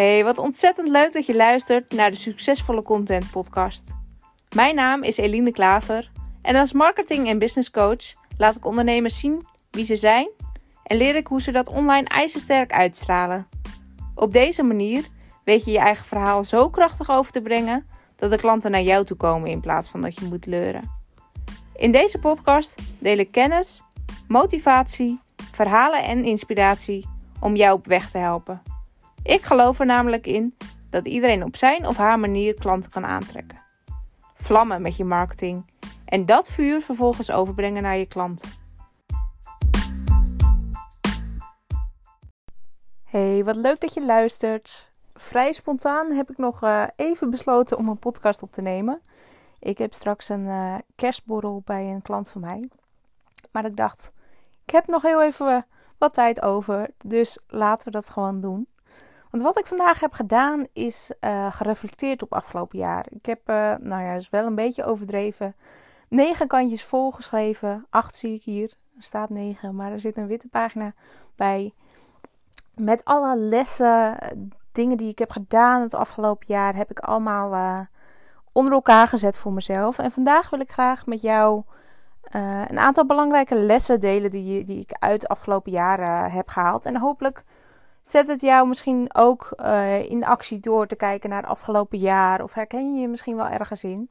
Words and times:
Hey, 0.00 0.24
wat 0.24 0.38
ontzettend 0.38 0.88
leuk 0.88 1.12
dat 1.12 1.26
je 1.26 1.34
luistert 1.34 1.92
naar 1.92 2.10
de 2.10 2.16
Succesvolle 2.16 2.82
Content 2.82 3.30
Podcast. 3.30 3.84
Mijn 4.54 4.74
naam 4.74 5.02
is 5.02 5.16
Eline 5.16 5.52
Klaver 5.52 6.10
en 6.42 6.56
als 6.56 6.72
marketing- 6.72 7.28
en 7.28 7.38
business 7.38 7.70
coach 7.70 8.14
laat 8.38 8.56
ik 8.56 8.66
ondernemers 8.66 9.18
zien 9.18 9.46
wie 9.70 9.84
ze 9.84 9.96
zijn 9.96 10.28
en 10.82 10.96
leer 10.96 11.16
ik 11.16 11.26
hoe 11.26 11.40
ze 11.40 11.52
dat 11.52 11.68
online 11.68 12.08
ijzersterk 12.08 12.72
uitstralen. 12.72 13.48
Op 14.14 14.32
deze 14.32 14.62
manier 14.62 15.08
weet 15.44 15.64
je 15.64 15.70
je 15.70 15.78
eigen 15.78 16.06
verhaal 16.06 16.44
zo 16.44 16.70
krachtig 16.70 17.10
over 17.10 17.32
te 17.32 17.40
brengen 17.40 17.86
dat 18.16 18.30
de 18.30 18.38
klanten 18.38 18.70
naar 18.70 18.82
jou 18.82 19.04
toe 19.04 19.16
komen 19.16 19.50
in 19.50 19.60
plaats 19.60 19.88
van 19.88 20.00
dat 20.00 20.18
je 20.18 20.24
moet 20.24 20.46
leuren. 20.46 20.90
In 21.74 21.92
deze 21.92 22.18
podcast 22.18 22.74
deel 22.98 23.18
ik 23.18 23.30
kennis, 23.30 23.82
motivatie, 24.28 25.20
verhalen 25.52 26.04
en 26.04 26.24
inspiratie 26.24 27.06
om 27.40 27.56
jou 27.56 27.74
op 27.74 27.86
weg 27.86 28.10
te 28.10 28.18
helpen. 28.18 28.62
Ik 29.22 29.42
geloof 29.42 29.80
er 29.80 29.86
namelijk 29.86 30.26
in 30.26 30.56
dat 30.90 31.06
iedereen 31.06 31.44
op 31.44 31.56
zijn 31.56 31.86
of 31.86 31.96
haar 31.96 32.18
manier 32.18 32.54
klanten 32.54 32.90
kan 32.90 33.06
aantrekken. 33.06 33.60
Vlammen 34.34 34.82
met 34.82 34.96
je 34.96 35.04
marketing 35.04 35.64
en 36.04 36.26
dat 36.26 36.50
vuur 36.50 36.80
vervolgens 36.80 37.30
overbrengen 37.30 37.82
naar 37.82 37.96
je 37.96 38.06
klant. 38.06 38.44
Hey, 43.04 43.44
wat 43.44 43.56
leuk 43.56 43.80
dat 43.80 43.94
je 43.94 44.04
luistert. 44.04 44.92
Vrij 45.14 45.52
spontaan 45.52 46.12
heb 46.12 46.30
ik 46.30 46.38
nog 46.38 46.62
uh, 46.62 46.86
even 46.96 47.30
besloten 47.30 47.76
om 47.76 47.88
een 47.88 47.98
podcast 47.98 48.42
op 48.42 48.52
te 48.52 48.62
nemen. 48.62 49.00
Ik 49.58 49.78
heb 49.78 49.92
straks 49.92 50.28
een 50.28 50.44
uh, 50.44 50.74
kerstborrel 50.96 51.62
bij 51.64 51.84
een 51.84 52.02
klant 52.02 52.30
van 52.30 52.40
mij. 52.40 52.68
Maar 53.52 53.64
ik 53.64 53.76
dacht, 53.76 54.12
ik 54.64 54.72
heb 54.72 54.86
nog 54.86 55.02
heel 55.02 55.22
even 55.22 55.66
wat 55.98 56.14
tijd 56.14 56.42
over. 56.42 56.90
Dus 57.06 57.38
laten 57.46 57.84
we 57.84 57.90
dat 57.90 58.08
gewoon 58.08 58.40
doen. 58.40 58.66
Want 59.30 59.42
wat 59.42 59.58
ik 59.58 59.66
vandaag 59.66 60.00
heb 60.00 60.12
gedaan 60.12 60.66
is 60.72 61.12
uh, 61.20 61.52
gereflecteerd 61.52 62.22
op 62.22 62.32
afgelopen 62.32 62.78
jaar. 62.78 63.06
Ik 63.10 63.26
heb, 63.26 63.40
uh, 63.48 63.74
nou 63.76 64.02
ja, 64.02 64.12
is 64.12 64.30
wel 64.30 64.46
een 64.46 64.54
beetje 64.54 64.84
overdreven. 64.84 65.54
Negen 66.08 66.46
kantjes 66.46 66.84
volgeschreven. 66.84 67.86
Acht 67.90 68.14
zie 68.14 68.34
ik 68.34 68.42
hier. 68.42 68.74
Er 68.96 69.02
staat 69.02 69.30
negen, 69.30 69.74
maar 69.74 69.92
er 69.92 70.00
zit 70.00 70.16
een 70.16 70.26
witte 70.26 70.48
pagina 70.48 70.92
bij. 71.36 71.74
Met 72.74 73.04
alle 73.04 73.36
lessen, 73.36 74.18
dingen 74.72 74.96
die 74.96 75.08
ik 75.08 75.18
heb 75.18 75.30
gedaan 75.30 75.80
het 75.80 75.94
afgelopen 75.94 76.46
jaar, 76.48 76.76
heb 76.76 76.90
ik 76.90 76.98
allemaal 76.98 77.86
onder 78.52 78.72
elkaar 78.72 79.08
gezet 79.08 79.38
voor 79.38 79.52
mezelf. 79.52 79.98
En 79.98 80.10
vandaag 80.10 80.50
wil 80.50 80.60
ik 80.60 80.70
graag 80.70 81.06
met 81.06 81.20
jou 81.20 81.62
een 82.30 82.78
aantal 82.78 83.06
belangrijke 83.06 83.54
lessen 83.54 84.00
delen 84.00 84.30
die, 84.30 84.64
die 84.64 84.80
ik 84.80 84.92
uit 84.92 85.20
de 85.20 85.28
afgelopen 85.28 85.72
jaren 85.72 86.30
heb 86.30 86.48
gehaald. 86.48 86.84
En 86.84 86.96
hopelijk 86.96 87.44
Zet 88.02 88.26
het 88.26 88.40
jou 88.40 88.68
misschien 88.68 89.10
ook 89.14 89.52
uh, 89.56 90.10
in 90.10 90.24
actie 90.24 90.60
door 90.60 90.86
te 90.86 90.96
kijken 90.96 91.30
naar 91.30 91.42
het 91.42 91.50
afgelopen 91.50 91.98
jaar. 91.98 92.42
Of 92.42 92.54
herken 92.54 92.94
je 92.94 93.00
je 93.00 93.08
misschien 93.08 93.36
wel 93.36 93.48
ergens 93.48 93.84
in. 93.84 94.10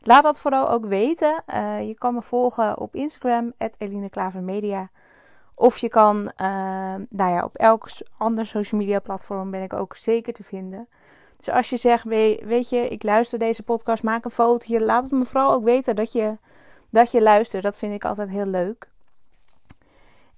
Laat 0.00 0.22
dat 0.22 0.40
vooral 0.40 0.70
ook 0.70 0.86
weten. 0.86 1.42
Uh, 1.46 1.86
je 1.86 1.94
kan 1.94 2.14
me 2.14 2.22
volgen 2.22 2.78
op 2.78 2.94
Instagram, 2.94 3.52
Eline 3.78 4.10
Klavermedia. 4.10 4.90
Of 5.54 5.78
je 5.78 5.88
kan, 5.88 6.16
uh, 6.16 6.94
nou 7.08 7.32
ja, 7.32 7.44
op 7.44 7.56
elk 7.56 7.88
ander 8.18 8.46
social 8.46 8.80
media 8.80 8.98
platform 8.98 9.50
ben 9.50 9.62
ik 9.62 9.72
ook 9.72 9.96
zeker 9.96 10.32
te 10.32 10.44
vinden. 10.44 10.88
Dus 11.36 11.48
als 11.48 11.70
je 11.70 11.76
zegt, 11.76 12.04
weet 12.04 12.68
je, 12.68 12.88
ik 12.88 13.02
luister 13.02 13.38
deze 13.38 13.62
podcast, 13.62 14.02
maak 14.02 14.24
een 14.24 14.30
foto. 14.30 14.78
Laat 14.78 15.02
het 15.02 15.12
me 15.12 15.24
vooral 15.24 15.52
ook 15.52 15.64
weten 15.64 15.96
dat 15.96 16.12
je, 16.12 16.36
dat 16.90 17.10
je 17.10 17.22
luistert. 17.22 17.62
Dat 17.62 17.78
vind 17.78 17.94
ik 17.94 18.04
altijd 18.04 18.28
heel 18.28 18.46
leuk. 18.46 18.88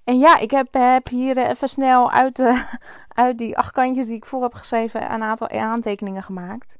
En 0.08 0.18
ja, 0.18 0.38
ik 0.38 0.50
heb, 0.50 0.68
heb 0.70 1.08
hier 1.08 1.36
even 1.36 1.68
snel 1.68 2.10
uit, 2.10 2.36
de, 2.36 2.64
uit 3.24 3.38
die 3.38 3.58
acht 3.58 3.72
kantjes 3.72 4.06
die 4.06 4.16
ik 4.16 4.24
voor 4.24 4.42
heb 4.42 4.54
geschreven 4.54 5.12
een 5.12 5.22
aantal 5.22 5.48
aantekeningen 5.48 6.22
gemaakt. 6.22 6.78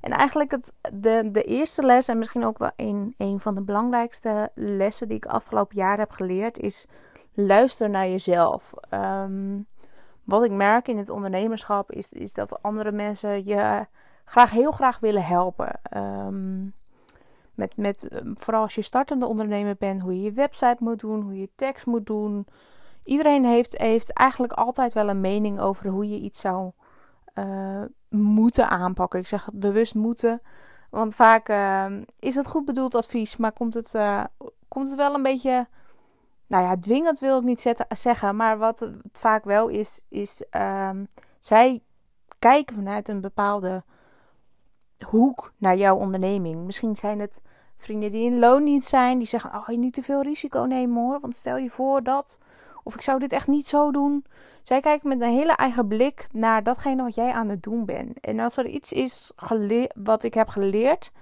En 0.00 0.10
eigenlijk 0.10 0.50
het, 0.50 0.72
de, 0.92 1.28
de 1.32 1.42
eerste 1.42 1.82
les, 1.82 2.08
en 2.08 2.18
misschien 2.18 2.44
ook 2.44 2.58
wel 2.58 2.70
een, 2.76 3.14
van 3.40 3.54
de 3.54 3.62
belangrijkste 3.62 4.50
lessen 4.54 5.08
die 5.08 5.16
ik 5.16 5.26
afgelopen 5.26 5.76
jaar 5.76 5.98
heb 5.98 6.10
geleerd, 6.10 6.58
is 6.58 6.86
luister 7.34 7.90
naar 7.90 8.08
jezelf. 8.08 8.72
Um, 8.90 9.66
wat 10.24 10.44
ik 10.44 10.50
merk 10.50 10.88
in 10.88 10.98
het 10.98 11.08
ondernemerschap 11.08 11.92
is, 11.92 12.12
is 12.12 12.32
dat 12.32 12.62
andere 12.62 12.92
mensen 12.92 13.44
je 13.44 13.86
graag 14.24 14.50
heel 14.50 14.72
graag 14.72 14.98
willen 14.98 15.24
helpen. 15.24 15.80
Um, 15.96 16.74
met, 17.54 17.76
met, 17.76 18.08
ehm, 18.08 18.32
vooral 18.34 18.62
als 18.62 18.74
je 18.74 18.82
startende 18.82 19.26
ondernemer 19.26 19.76
bent, 19.78 20.00
hoe 20.00 20.16
je 20.16 20.22
je 20.22 20.32
website 20.32 20.76
moet 20.78 21.00
doen, 21.00 21.20
hoe 21.20 21.38
je 21.38 21.48
tekst 21.56 21.86
moet 21.86 22.06
doen. 22.06 22.46
Iedereen 23.04 23.44
heeft, 23.44 23.78
heeft 23.78 24.12
eigenlijk 24.12 24.52
altijd 24.52 24.92
wel 24.92 25.08
een 25.08 25.20
mening 25.20 25.60
over 25.60 25.88
hoe 25.88 26.08
je 26.08 26.20
iets 26.20 26.40
zou 26.40 26.70
uh, 27.34 27.82
moeten 28.08 28.68
aanpakken. 28.68 29.18
Ik 29.20 29.26
zeg 29.26 29.48
bewust 29.52 29.94
moeten, 29.94 30.42
want 30.90 31.14
vaak 31.14 31.48
uh, 31.48 31.86
is 32.18 32.34
het 32.34 32.46
goed 32.46 32.64
bedoeld 32.64 32.94
advies, 32.94 33.36
maar 33.36 33.52
komt 33.52 33.74
het, 33.74 33.94
uh, 33.94 34.24
komt 34.68 34.88
het 34.88 34.96
wel 34.96 35.14
een 35.14 35.22
beetje. 35.22 35.66
Nou 36.46 36.64
ja, 36.64 36.76
dwingend 36.76 37.18
wil 37.18 37.38
ik 37.38 37.44
niet 37.44 37.60
zetten, 37.60 37.86
zeggen, 37.88 38.36
maar 38.36 38.58
wat 38.58 38.80
het 38.80 39.18
vaak 39.18 39.44
wel 39.44 39.68
is, 39.68 40.00
is 40.08 40.44
um, 40.50 41.06
zij 41.38 41.82
kijken 42.38 42.76
vanuit 42.76 43.08
een 43.08 43.20
bepaalde 43.20 43.84
hoek 45.04 45.52
naar 45.56 45.76
jouw 45.76 45.96
onderneming. 45.96 46.64
Misschien 46.64 46.96
zijn 46.96 47.20
het 47.20 47.42
vrienden 47.76 48.10
die 48.10 48.24
in 48.24 48.38
loondienst 48.38 48.88
zijn, 48.88 49.18
die 49.18 49.26
zeggen: 49.26 49.54
Oh, 49.54 49.68
je 49.68 49.76
niet 49.76 49.94
te 49.94 50.02
veel 50.02 50.22
risico 50.22 50.60
nemen 50.60 51.02
hoor. 51.02 51.20
Want 51.20 51.34
stel 51.34 51.56
je 51.56 51.70
voor 51.70 52.02
dat. 52.02 52.40
Of 52.82 52.94
ik 52.94 53.02
zou 53.02 53.18
dit 53.18 53.32
echt 53.32 53.48
niet 53.48 53.66
zo 53.66 53.90
doen. 53.90 54.24
Zij 54.62 54.80
kijken 54.80 55.08
met 55.08 55.20
een 55.20 55.34
hele 55.34 55.52
eigen 55.52 55.88
blik 55.88 56.26
naar 56.32 56.62
datgene 56.62 57.02
wat 57.02 57.14
jij 57.14 57.32
aan 57.32 57.48
het 57.48 57.62
doen 57.62 57.84
bent. 57.84 58.20
En 58.20 58.40
als 58.40 58.56
er 58.56 58.66
iets 58.66 58.92
is 58.92 59.32
wat 59.94 60.22
ik 60.22 60.34
heb 60.34 60.48
geleerd 60.48 61.12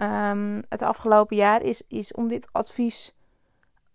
um, 0.00 0.62
het 0.68 0.82
afgelopen 0.82 1.36
jaar, 1.36 1.62
is, 1.62 1.82
is 1.88 2.12
om 2.12 2.28
dit 2.28 2.48
advies 2.52 3.14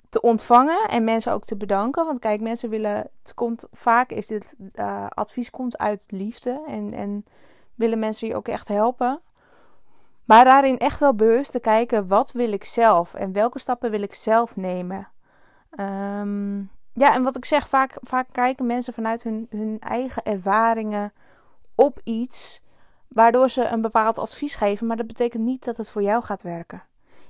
te 0.09 0.21
ontvangen 0.21 0.89
en 0.89 1.03
mensen 1.03 1.31
ook 1.31 1.45
te 1.45 1.57
bedanken. 1.57 2.05
Want 2.05 2.19
kijk, 2.19 2.41
mensen 2.41 2.69
willen. 2.69 3.09
Het 3.21 3.33
komt, 3.33 3.67
vaak 3.71 4.11
is 4.11 4.27
dit 4.27 4.55
uh, 4.75 5.05
advies 5.09 5.49
komt 5.49 5.77
uit 5.77 6.05
liefde. 6.07 6.63
En, 6.67 6.93
en 6.93 7.25
willen 7.77 7.99
mensen 7.99 8.27
je 8.27 8.35
ook 8.35 8.47
echt 8.47 8.67
helpen. 8.67 9.21
Maar 10.25 10.45
daarin 10.45 10.77
echt 10.77 10.99
wel 10.99 11.15
bewust 11.15 11.51
te 11.51 11.59
kijken, 11.59 12.07
wat 12.07 12.31
wil 12.31 12.51
ik 12.51 12.63
zelf 12.63 13.13
en 13.13 13.31
welke 13.31 13.59
stappen 13.59 13.91
wil 13.91 14.01
ik 14.01 14.13
zelf 14.13 14.55
nemen. 14.55 15.07
Um, 15.79 16.71
ja, 16.93 17.13
en 17.13 17.23
wat 17.23 17.37
ik 17.37 17.45
zeg, 17.45 17.69
vaak, 17.69 17.97
vaak 18.01 18.27
kijken 18.31 18.65
mensen 18.65 18.93
vanuit 18.93 19.23
hun, 19.23 19.47
hun 19.49 19.79
eigen 19.79 20.23
ervaringen 20.23 21.13
op 21.75 21.99
iets, 22.03 22.61
waardoor 23.07 23.49
ze 23.49 23.65
een 23.65 23.81
bepaald 23.81 24.17
advies 24.17 24.55
geven, 24.55 24.87
maar 24.87 24.97
dat 24.97 25.07
betekent 25.07 25.43
niet 25.43 25.65
dat 25.65 25.77
het 25.77 25.89
voor 25.89 26.01
jou 26.01 26.23
gaat 26.23 26.41
werken. 26.41 26.83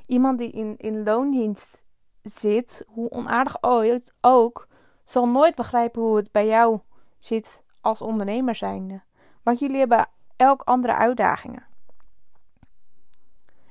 Iemand 0.06 0.38
die 0.38 0.52
in, 0.52 0.75
in 0.78 1.03
loondienst 1.03 1.84
zit, 2.22 2.86
hoe 2.88 3.09
onaardig 3.09 3.57
ooit 3.62 4.13
ook, 4.22 4.68
zal 5.06 5.28
nooit 5.28 5.56
begrijpen 5.56 6.02
hoe 6.02 6.16
het 6.16 6.31
bij 6.31 6.47
jou 6.47 6.80
zit 7.19 7.63
als 7.81 8.02
ondernemer 8.02 8.56
zijnde. 8.56 9.02
Want 9.44 9.59
jullie 9.59 9.80
hebben 9.80 10.09
elk 10.38 10.62
andere 10.62 10.96
uitdagingen. 10.96 11.66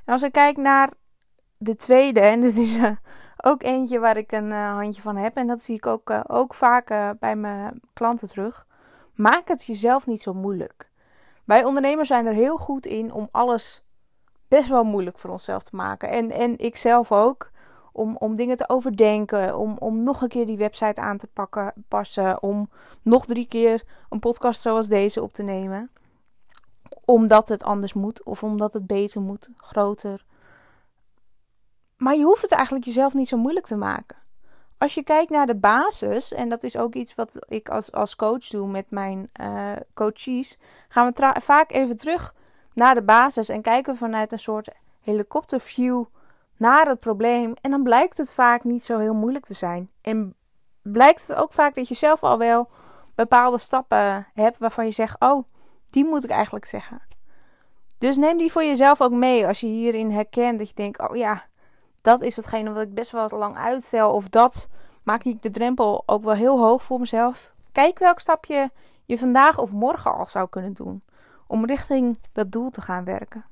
En 0.04 0.12
als 0.12 0.22
ik 0.22 0.32
kijk 0.32 0.56
naar 0.56 0.90
de 1.56 1.74
tweede, 1.74 2.20
en 2.20 2.40
dit 2.40 2.56
is 2.56 2.76
uh, 2.76 2.96
ook 3.36 3.62
eentje 3.62 3.98
waar 3.98 4.16
ik 4.16 4.32
een 4.32 4.50
uh, 4.50 4.74
handje 4.74 5.02
van 5.02 5.16
heb, 5.16 5.36
en 5.36 5.46
dat 5.46 5.60
zie 5.60 5.76
ik 5.76 5.86
ook, 5.86 6.10
uh, 6.10 6.20
ook 6.26 6.54
vaak 6.54 7.18
bij 7.18 7.36
mijn 7.36 7.80
klanten 7.92 8.28
terug. 8.28 8.66
Maak 9.14 9.48
het 9.48 9.64
jezelf 9.64 10.06
niet 10.06 10.22
zo 10.22 10.34
moeilijk. 10.34 10.90
Wij 11.44 11.64
ondernemers 11.64 12.08
zijn 12.08 12.26
er 12.26 12.32
heel 12.32 12.56
goed 12.56 12.86
in 12.86 13.12
om 13.12 13.28
alles 13.30 13.84
best 14.48 14.68
wel 14.68 14.84
moeilijk 14.84 15.18
voor 15.18 15.30
onszelf 15.30 15.64
te 15.64 15.76
maken. 15.76 16.08
En, 16.08 16.30
en 16.30 16.58
ik 16.58 16.76
zelf 16.76 17.12
ook. 17.12 17.50
Om, 17.92 18.16
om 18.16 18.34
dingen 18.34 18.56
te 18.56 18.68
overdenken. 18.68 19.58
Om, 19.58 19.76
om 19.78 20.02
nog 20.02 20.22
een 20.22 20.28
keer 20.28 20.46
die 20.46 20.56
website 20.56 21.00
aan 21.00 21.18
te 21.18 21.26
pakken, 21.26 21.72
passen. 21.88 22.42
Om 22.42 22.70
nog 23.02 23.26
drie 23.26 23.46
keer 23.46 23.82
een 24.08 24.18
podcast 24.18 24.60
zoals 24.60 24.86
deze 24.86 25.22
op 25.22 25.32
te 25.32 25.42
nemen 25.42 25.90
omdat 27.06 27.48
het 27.48 27.62
anders 27.62 27.92
moet 27.92 28.22
of 28.22 28.42
omdat 28.42 28.72
het 28.72 28.86
beter 28.86 29.20
moet, 29.20 29.48
groter. 29.56 30.24
Maar 31.96 32.16
je 32.16 32.24
hoeft 32.24 32.42
het 32.42 32.52
eigenlijk 32.52 32.86
jezelf 32.86 33.14
niet 33.14 33.28
zo 33.28 33.36
moeilijk 33.36 33.66
te 33.66 33.76
maken. 33.76 34.16
Als 34.78 34.94
je 34.94 35.02
kijkt 35.02 35.30
naar 35.30 35.46
de 35.46 35.56
basis, 35.56 36.32
en 36.32 36.48
dat 36.48 36.62
is 36.62 36.76
ook 36.76 36.94
iets 36.94 37.14
wat 37.14 37.46
ik 37.48 37.68
als, 37.68 37.92
als 37.92 38.16
coach 38.16 38.46
doe 38.46 38.68
met 38.68 38.90
mijn 38.90 39.30
uh, 39.40 39.72
coaches, 39.94 40.58
gaan 40.88 41.12
we 41.12 41.40
vaak 41.40 41.72
even 41.72 41.96
terug 41.96 42.34
naar 42.74 42.94
de 42.94 43.02
basis 43.02 43.48
en 43.48 43.62
kijken 43.62 43.96
vanuit 43.96 44.32
een 44.32 44.38
soort 44.38 44.68
helikopterview 45.00 46.04
naar 46.56 46.88
het 46.88 47.00
probleem. 47.00 47.54
En 47.60 47.70
dan 47.70 47.82
blijkt 47.82 48.16
het 48.16 48.34
vaak 48.34 48.64
niet 48.64 48.84
zo 48.84 48.98
heel 48.98 49.14
moeilijk 49.14 49.44
te 49.44 49.54
zijn. 49.54 49.90
En 50.00 50.34
blijkt 50.82 51.28
het 51.28 51.36
ook 51.36 51.52
vaak 51.52 51.74
dat 51.74 51.88
je 51.88 51.94
zelf 51.94 52.22
al 52.22 52.38
wel 52.38 52.68
bepaalde 53.14 53.58
stappen 53.58 54.26
hebt 54.34 54.58
waarvan 54.58 54.84
je 54.84 54.90
zegt: 54.90 55.20
Oh, 55.20 55.46
die 55.90 56.04
moet 56.04 56.24
ik 56.24 56.30
eigenlijk 56.30 56.64
zeggen. 56.64 57.02
Dus 57.98 58.16
neem 58.16 58.38
die 58.38 58.52
voor 58.52 58.64
jezelf 58.64 59.00
ook 59.00 59.12
mee 59.12 59.46
als 59.46 59.60
je 59.60 59.66
hierin 59.66 60.10
herkent 60.10 60.58
dat 60.58 60.68
je 60.68 60.74
denkt: 60.74 61.08
oh 61.08 61.16
ja, 61.16 61.44
dat 62.02 62.22
is 62.22 62.36
hetgene 62.36 62.72
wat 62.72 62.82
ik 62.82 62.94
best 62.94 63.10
wel 63.10 63.28
lang 63.28 63.56
uitstel. 63.56 64.12
Of 64.12 64.28
dat 64.28 64.68
maak 65.02 65.24
ik 65.24 65.42
de 65.42 65.50
drempel 65.50 66.02
ook 66.06 66.24
wel 66.24 66.34
heel 66.34 66.58
hoog 66.58 66.82
voor 66.82 67.00
mezelf. 67.00 67.52
Kijk 67.72 67.98
welk 67.98 68.20
stapje 68.20 68.70
je 69.04 69.18
vandaag 69.18 69.58
of 69.58 69.72
morgen 69.72 70.14
al 70.14 70.24
zou 70.24 70.48
kunnen 70.48 70.72
doen 70.72 71.02
om 71.46 71.66
richting 71.66 72.18
dat 72.32 72.52
doel 72.52 72.70
te 72.70 72.80
gaan 72.80 73.04
werken. 73.04 73.44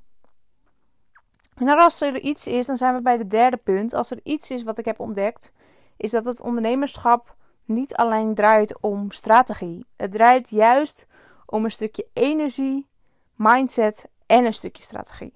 En 1.55 1.69
als 1.69 2.01
er 2.01 2.19
iets 2.19 2.47
is, 2.47 2.67
dan 2.67 2.77
zijn 2.77 2.95
we 2.95 3.03
bij 3.03 3.17
het 3.17 3.31
derde 3.31 3.57
punt. 3.57 3.95
Als 3.95 4.11
er 4.11 4.21
iets 4.23 4.51
is 4.51 4.63
wat 4.63 4.79
ik 4.79 4.85
heb 4.85 5.01
ontdekt, 5.01 5.53
is 5.97 6.11
dat 6.11 6.25
het 6.25 6.41
ondernemerschap 6.41 7.37
niet 7.65 7.95
alleen 7.95 8.35
draait 8.35 8.81
om 8.81 9.11
strategie. 9.11 9.87
Het 9.97 10.13
draait 10.13 10.51
juist 10.51 11.07
om 11.55 11.65
een 11.65 11.71
stukje 11.71 12.07
energie, 12.13 12.89
mindset 13.35 14.09
en 14.27 14.45
een 14.45 14.55
stukje 14.55 14.83
strategie. 14.83 15.35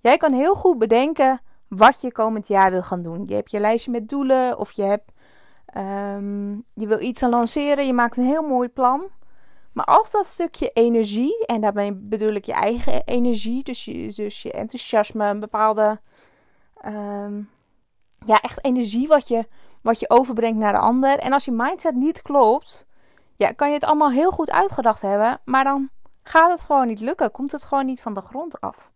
Jij 0.00 0.16
kan 0.16 0.32
heel 0.32 0.54
goed 0.54 0.78
bedenken 0.78 1.40
wat 1.68 2.00
je 2.00 2.12
komend 2.12 2.46
jaar 2.46 2.70
wil 2.70 2.82
gaan 2.82 3.02
doen. 3.02 3.24
Je 3.26 3.34
hebt 3.34 3.50
je 3.50 3.60
lijstje 3.60 3.90
met 3.90 4.08
doelen 4.08 4.58
of 4.58 4.72
je, 4.72 4.82
hebt, 4.82 5.12
um, 5.76 6.64
je 6.74 6.86
wil 6.86 7.00
iets 7.00 7.22
aan 7.22 7.30
lanceren. 7.30 7.86
Je 7.86 7.92
maakt 7.92 8.16
een 8.16 8.24
heel 8.24 8.42
mooi 8.42 8.68
plan. 8.68 9.10
Maar 9.72 9.84
als 9.84 10.10
dat 10.10 10.26
stukje 10.26 10.70
energie, 10.72 11.46
en 11.46 11.60
daarmee 11.60 11.92
bedoel 11.92 12.34
ik 12.34 12.44
je 12.44 12.52
eigen 12.52 13.02
energie, 13.04 13.62
dus 13.62 13.84
je, 13.84 14.12
dus 14.14 14.42
je 14.42 14.52
enthousiasme, 14.52 15.26
een 15.26 15.40
bepaalde, 15.40 16.00
um, 16.86 17.48
ja, 18.26 18.40
echt 18.40 18.64
energie 18.64 19.08
wat 19.08 19.28
je, 19.28 19.46
wat 19.80 20.00
je 20.00 20.10
overbrengt 20.10 20.58
naar 20.58 20.72
de 20.72 20.78
ander. 20.78 21.18
En 21.18 21.32
als 21.32 21.44
je 21.44 21.52
mindset 21.52 21.94
niet 21.94 22.22
klopt, 22.22 22.86
ja, 23.42 23.52
kan 23.52 23.68
je 23.68 23.74
het 23.74 23.84
allemaal 23.84 24.10
heel 24.10 24.30
goed 24.30 24.50
uitgedacht 24.50 25.02
hebben, 25.02 25.40
maar 25.44 25.64
dan 25.64 25.90
gaat 26.22 26.50
het 26.50 26.60
gewoon 26.60 26.86
niet 26.86 27.00
lukken. 27.00 27.30
Komt 27.30 27.52
het 27.52 27.64
gewoon 27.64 27.86
niet 27.86 28.02
van 28.02 28.14
de 28.14 28.20
grond 28.20 28.60
af. 28.60 28.90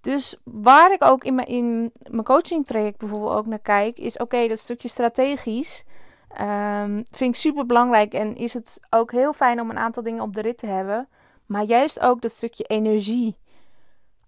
Dus 0.00 0.36
waar 0.44 0.92
ik 0.92 1.04
ook 1.04 1.24
in 1.24 1.34
mijn, 1.34 1.46
in 1.46 1.92
mijn 2.10 2.24
coaching 2.24 2.64
traject 2.64 2.98
bijvoorbeeld 2.98 3.32
ook 3.32 3.46
naar 3.46 3.58
kijk, 3.58 3.98
is 3.98 4.16
oké, 4.16 4.48
dat 4.48 4.58
stukje 4.58 4.88
strategisch 4.88 5.84
um, 6.40 7.04
vind 7.10 7.34
ik 7.34 7.40
super 7.40 7.66
belangrijk. 7.66 8.12
En 8.12 8.34
is 8.34 8.54
het 8.54 8.80
ook 8.90 9.12
heel 9.12 9.32
fijn 9.32 9.60
om 9.60 9.70
een 9.70 9.78
aantal 9.78 10.02
dingen 10.02 10.22
op 10.22 10.34
de 10.34 10.40
rit 10.40 10.58
te 10.58 10.66
hebben. 10.66 11.08
Maar 11.46 11.64
juist 11.64 12.00
ook 12.00 12.20
dat 12.20 12.32
stukje 12.32 12.64
energie. 12.64 13.36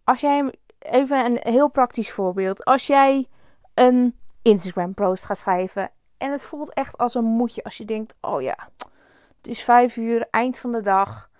Als 0.04 0.20
jij, 0.20 0.54
even 0.78 1.24
een 1.24 1.38
heel 1.40 1.70
praktisch 1.70 2.12
voorbeeld. 2.12 2.64
Als 2.64 2.86
jij 2.86 3.26
een 3.74 4.18
Instagram 4.42 4.94
post 4.94 5.24
gaat 5.24 5.38
schrijven. 5.38 5.90
En 6.20 6.30
het 6.30 6.44
voelt 6.44 6.74
echt 6.74 6.98
als 6.98 7.14
een 7.14 7.24
moedje. 7.24 7.64
Als 7.64 7.76
je 7.76 7.84
denkt, 7.84 8.14
oh 8.20 8.42
ja, 8.42 8.68
het 9.36 9.46
is 9.46 9.62
vijf 9.62 9.96
uur, 9.96 10.26
eind 10.30 10.58
van 10.58 10.72
de 10.72 10.80
dag. 10.80 11.30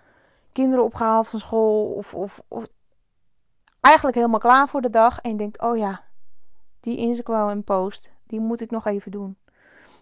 Kinderen 0.51 0.83
opgehaald 0.83 1.27
van 1.27 1.39
school. 1.39 1.93
Of, 1.93 2.15
of, 2.15 2.41
of 2.47 2.67
eigenlijk 3.79 4.15
helemaal 4.15 4.39
klaar 4.39 4.67
voor 4.67 4.81
de 4.81 4.89
dag. 4.89 5.19
En 5.19 5.31
je 5.31 5.37
denkt, 5.37 5.61
oh 5.61 5.77
ja, 5.77 6.03
die 6.79 6.97
Instagram 6.97 7.63
post, 7.63 8.11
die 8.27 8.39
moet 8.39 8.61
ik 8.61 8.71
nog 8.71 8.85
even 8.85 9.11
doen. 9.11 9.37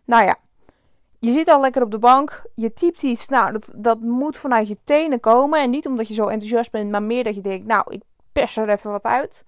Nou 0.05 0.23
ja, 0.23 0.35
je 1.19 1.31
zit 1.31 1.47
al 1.47 1.61
lekker 1.61 1.81
op 1.81 1.91
de 1.91 1.99
bank, 1.99 2.43
je 2.55 2.73
typt 2.73 3.03
iets. 3.03 3.27
Nou, 3.27 3.51
dat, 3.51 3.73
dat 3.75 3.99
moet 3.99 4.37
vanuit 4.37 4.67
je 4.67 4.77
tenen 4.83 5.19
komen. 5.19 5.61
En 5.61 5.69
niet 5.69 5.87
omdat 5.87 6.07
je 6.07 6.13
zo 6.13 6.27
enthousiast 6.27 6.71
bent, 6.71 6.91
maar 6.91 7.03
meer 7.03 7.23
dat 7.23 7.35
je 7.35 7.41
denkt, 7.41 7.67
nou, 7.67 7.83
ik 7.89 8.01
pers 8.31 8.57
er 8.57 8.69
even 8.69 8.91
wat 8.91 9.05
uit. 9.05 9.45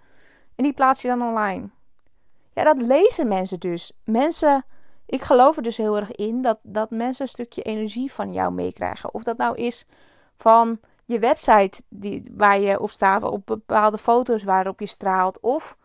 En 0.56 0.64
die 0.64 0.74
plaats 0.74 1.02
je 1.02 1.08
dan 1.08 1.22
online. 1.22 1.70
Ja, 2.54 2.64
dat 2.64 2.82
lezen 2.82 3.28
mensen 3.28 3.60
dus. 3.60 3.92
Mensen, 4.04 4.66
ik 5.12 5.22
geloof 5.22 5.58
er 5.58 5.64
dus 5.64 5.78
heel 5.78 5.96
erg 5.96 6.12
in 6.12 6.42
dat, 6.42 6.60
dat 6.64 6.90
mensen 6.90 7.26
een 7.26 7.32
stukje 7.32 7.62
energie 7.62 8.12
van 8.12 8.34
jou 8.34 8.52
meekrijgen. 8.52 9.14
Of 9.14 9.24
dat 9.24 9.38
nou 9.38 9.56
is 9.56 9.86
van 10.36 10.80
je 11.06 11.20
website 11.20 11.82
die, 11.90 12.32
waar 12.36 12.60
je 12.60 12.80
op 12.80 12.92
staat, 12.92 13.24
op 13.24 13.46
bepaalde 13.46 13.98
foto's 13.98 14.44
waarop 14.44 14.80
je 14.80 14.86
straalt. 14.86 15.40
Of 15.40 15.78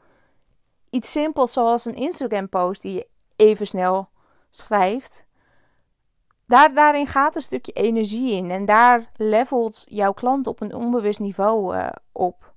iets 0.90 1.11
simpels 1.11 1.52
zoals 1.52 1.84
een 1.84 1.94
Instagram 1.94 2.49
post 2.49 2.82
die 2.82 2.94
je 2.94 3.06
even 3.37 3.67
snel 3.67 4.08
schrijft. 4.50 5.26
Daar, 6.46 6.75
daarin 6.75 7.06
gaat 7.06 7.34
een 7.34 7.43
stukje 7.43 7.73
energie 7.73 8.32
in. 8.32 8.50
En 8.50 8.64
daar 8.64 9.05
levelt 9.17 9.84
jouw 9.88 10.12
klant 10.12 10.46
op 10.46 10.61
een 10.61 10.75
onbewust 10.75 11.20
niveau 11.20 11.76
uh, 11.76 11.88
op. 12.12 12.52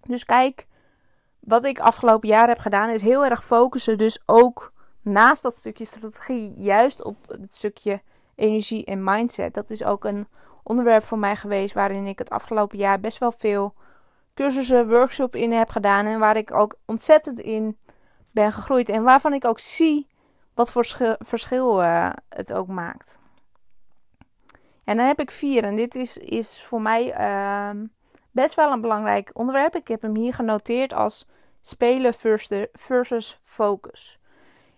Dus 0.00 0.24
kijk, 0.24 0.66
wat 1.40 1.64
ik 1.64 1.80
afgelopen 1.80 2.28
jaar 2.28 2.48
heb 2.48 2.58
gedaan, 2.58 2.88
is 2.88 3.02
heel 3.02 3.24
erg 3.24 3.44
focussen. 3.44 3.98
Dus 3.98 4.22
ook 4.26 4.72
naast 5.02 5.42
dat 5.42 5.54
stukje 5.54 5.84
strategie, 5.84 6.54
juist 6.56 7.04
op 7.04 7.16
het 7.28 7.54
stukje 7.54 8.02
energie 8.34 8.84
en 8.84 9.04
mindset. 9.04 9.54
Dat 9.54 9.70
is 9.70 9.84
ook 9.84 10.04
een 10.04 10.26
onderwerp 10.62 11.04
voor 11.04 11.18
mij 11.18 11.36
geweest 11.36 11.74
waarin 11.74 12.06
ik 12.06 12.18
het 12.18 12.30
afgelopen 12.30 12.78
jaar 12.78 13.00
best 13.00 13.18
wel 13.18 13.32
veel 13.32 13.74
cursussen, 14.34 14.88
workshops 14.88 15.34
in 15.34 15.52
heb 15.52 15.68
gedaan. 15.68 16.06
En 16.06 16.18
waar 16.18 16.36
ik 16.36 16.52
ook 16.52 16.74
ontzettend 16.84 17.40
in 17.40 17.78
ben 18.30 18.52
gegroeid. 18.52 18.88
En 18.88 19.02
waarvan 19.02 19.32
ik 19.32 19.44
ook 19.44 19.58
zie 19.58 20.06
wat 20.54 20.72
voor 20.72 21.16
verschil 21.18 21.82
uh, 21.82 22.10
het 22.28 22.52
ook 22.52 22.66
maakt. 22.66 23.18
En 24.84 24.96
dan 24.96 25.06
heb 25.06 25.20
ik 25.20 25.30
vier. 25.30 25.64
En 25.64 25.76
dit 25.76 25.94
is, 25.94 26.16
is 26.16 26.64
voor 26.64 26.82
mij 26.82 27.20
uh, 27.20 27.82
best 28.30 28.54
wel 28.54 28.72
een 28.72 28.80
belangrijk 28.80 29.30
onderwerp. 29.32 29.76
Ik 29.76 29.88
heb 29.88 30.02
hem 30.02 30.14
hier 30.14 30.34
genoteerd 30.34 30.92
als 30.92 31.26
spelen 31.60 32.14
versus 32.72 33.40
focus. 33.42 34.20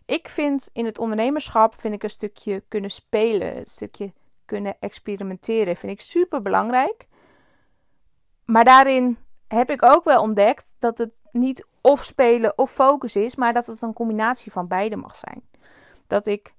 Ik 0.07 0.29
vind 0.29 0.71
in 0.73 0.85
het 0.85 0.99
ondernemerschap 0.99 1.75
vind 1.81 1.95
ik 1.95 2.03
een 2.03 2.11
stukje 2.11 2.63
kunnen 2.69 2.91
spelen, 2.91 3.57
een 3.57 3.67
stukje 3.67 4.13
kunnen 4.45 4.77
experimenteren, 4.81 5.77
vind 5.77 5.93
ik 5.93 6.01
super 6.01 6.43
belangrijk. 6.43 7.07
Maar 8.45 8.65
daarin 8.65 9.19
heb 9.49 9.71
ik 9.71 9.83
ook 9.83 10.05
wel 10.05 10.21
ontdekt 10.21 10.75
dat 10.79 10.99
het 10.99 11.11
niet 11.33 11.67
of 11.81 12.05
spelen 12.05 12.59
of 12.59 12.71
focus 12.71 13.17
is, 13.17 13.37
maar 13.37 13.53
dat 13.53 13.67
het 13.67 13.83
een 13.83 13.93
combinatie 13.93 14.53
van 14.53 14.69
beide 14.69 14.97
mag 14.97 15.17
zijn. 15.17 15.43
Dat 16.07 16.27
ik 16.27 16.55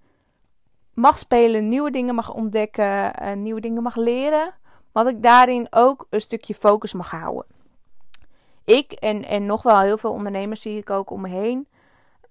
mag 0.93 1.17
spelen, 1.17 1.67
nieuwe 1.67 1.91
dingen 1.91 2.15
mag 2.15 2.33
ontdekken, 2.33 3.13
nieuwe 3.41 3.61
dingen 3.61 3.83
mag 3.83 3.95
leren, 3.95 4.53
maar 4.91 5.03
dat 5.03 5.13
ik 5.13 5.23
daarin 5.23 5.67
ook 5.69 6.07
een 6.09 6.21
stukje 6.21 6.53
focus 6.53 6.93
mag 6.93 7.11
houden. 7.11 7.45
Ik 8.63 8.91
en, 8.91 9.25
en 9.25 9.45
nog 9.45 9.63
wel 9.63 9.79
heel 9.79 9.97
veel 9.97 10.11
ondernemers 10.11 10.61
zie 10.61 10.77
ik 10.77 10.89
ook 10.89 11.09
om 11.09 11.21
me 11.21 11.29
heen, 11.29 11.67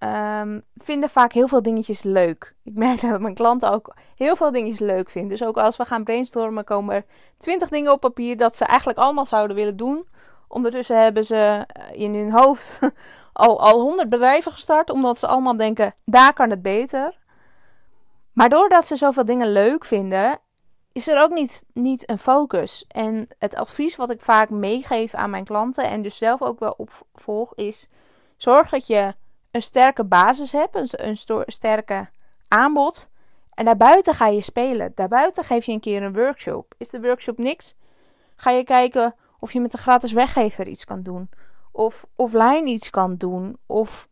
um, 0.04 0.62
vinden 0.76 1.10
vaak 1.10 1.32
heel 1.32 1.48
veel 1.48 1.62
dingetjes 1.62 2.02
leuk. 2.02 2.54
Ik 2.62 2.74
merk 2.74 3.00
dat 3.00 3.20
mijn 3.20 3.34
klanten 3.34 3.72
ook 3.72 3.94
heel 4.16 4.36
veel 4.36 4.50
dingetjes 4.52 4.80
leuk 4.80 5.10
vinden. 5.10 5.30
Dus 5.30 5.46
ook 5.46 5.56
als 5.56 5.76
we 5.76 5.84
gaan 5.84 6.04
brainstormen, 6.04 6.64
komen 6.64 6.94
er 6.94 7.04
twintig 7.36 7.68
dingen 7.68 7.92
op 7.92 8.00
papier 8.00 8.36
dat 8.36 8.56
ze 8.56 8.64
eigenlijk 8.64 8.98
allemaal 8.98 9.26
zouden 9.26 9.56
willen 9.56 9.76
doen. 9.76 10.08
Ondertussen 10.48 11.02
hebben 11.02 11.24
ze 11.24 11.64
eh, 11.66 12.00
in 12.00 12.14
hun 12.14 12.32
hoofd 12.32 12.78
al, 13.32 13.60
al 13.60 13.80
100 13.80 14.08
bedrijven 14.08 14.52
gestart, 14.52 14.90
omdat 14.90 15.18
ze 15.18 15.26
allemaal 15.26 15.56
denken: 15.56 15.94
daar 16.04 16.32
kan 16.32 16.50
het 16.50 16.62
beter. 16.62 17.18
Maar 18.32 18.48
doordat 18.48 18.86
ze 18.86 18.96
zoveel 18.96 19.24
dingen 19.24 19.52
leuk 19.52 19.84
vinden, 19.84 20.38
is 20.92 21.08
er 21.08 21.22
ook 21.22 21.30
niet, 21.30 21.64
niet 21.72 22.10
een 22.10 22.18
focus. 22.18 22.84
En 22.88 23.28
het 23.38 23.54
advies 23.54 23.96
wat 23.96 24.10
ik 24.10 24.20
vaak 24.20 24.50
meegeef 24.50 25.14
aan 25.14 25.30
mijn 25.30 25.44
klanten 25.44 25.84
en 25.84 26.02
dus 26.02 26.16
zelf 26.16 26.42
ook 26.42 26.58
wel 26.58 26.74
opvolg, 26.76 27.54
is: 27.54 27.88
zorg 28.36 28.68
dat 28.68 28.86
je 28.86 29.14
een 29.54 29.62
sterke 29.62 30.04
basis 30.04 30.52
hebt, 30.52 30.74
een, 30.74 30.88
een 31.08 31.44
sterke 31.46 32.08
aanbod. 32.48 33.10
En 33.54 33.64
daarbuiten 33.64 34.14
ga 34.14 34.26
je 34.26 34.40
spelen. 34.40 34.92
Daarbuiten 34.94 35.44
geef 35.44 35.64
je 35.64 35.72
een 35.72 35.80
keer 35.80 36.02
een 36.02 36.12
workshop. 36.12 36.74
Is 36.78 36.90
de 36.90 37.00
workshop 37.00 37.38
niks? 37.38 37.74
Ga 38.36 38.50
je 38.50 38.64
kijken 38.64 39.14
of 39.38 39.52
je 39.52 39.60
met 39.60 39.72
een 39.72 39.78
gratis 39.78 40.12
weggever 40.12 40.66
iets 40.66 40.84
kan 40.84 41.02
doen. 41.02 41.30
Of 41.72 42.06
offline 42.16 42.64
iets 42.64 42.90
kan 42.90 43.16
doen. 43.16 43.58
Of 43.66 44.08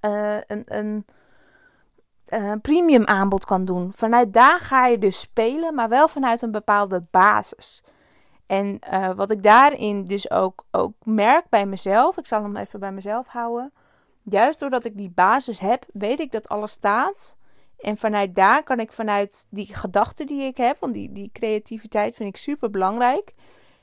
uh, 0.00 0.36
een, 0.46 0.64
een, 0.66 1.06
een 2.26 2.60
premium 2.60 3.06
aanbod 3.06 3.44
kan 3.44 3.64
doen. 3.64 3.92
Vanuit 3.94 4.32
daar 4.32 4.60
ga 4.60 4.86
je 4.86 4.98
dus 4.98 5.20
spelen, 5.20 5.74
maar 5.74 5.88
wel 5.88 6.08
vanuit 6.08 6.42
een 6.42 6.50
bepaalde 6.50 7.04
basis. 7.10 7.84
En 8.46 8.78
uh, 8.92 9.10
wat 9.10 9.30
ik 9.30 9.42
daarin 9.42 10.04
dus 10.04 10.30
ook, 10.30 10.64
ook 10.70 10.92
merk 11.02 11.48
bij 11.48 11.66
mezelf, 11.66 12.18
ik 12.18 12.26
zal 12.26 12.42
hem 12.42 12.56
even 12.56 12.80
bij 12.80 12.92
mezelf 12.92 13.26
houden. 13.26 13.72
Juist 14.22 14.60
doordat 14.60 14.84
ik 14.84 14.96
die 14.96 15.10
basis 15.14 15.58
heb, 15.58 15.84
weet 15.92 16.20
ik 16.20 16.32
dat 16.32 16.48
alles 16.48 16.72
staat. 16.72 17.36
En 17.78 17.96
vanuit 17.96 18.34
daar 18.34 18.62
kan 18.62 18.80
ik 18.80 18.92
vanuit 18.92 19.46
die 19.50 19.74
gedachten 19.74 20.26
die 20.26 20.42
ik 20.42 20.56
heb, 20.56 20.76
want 20.80 20.94
die, 20.94 21.12
die 21.12 21.30
creativiteit 21.32 22.14
vind 22.14 22.28
ik 22.28 22.36
super 22.36 22.70
belangrijk. 22.70 23.34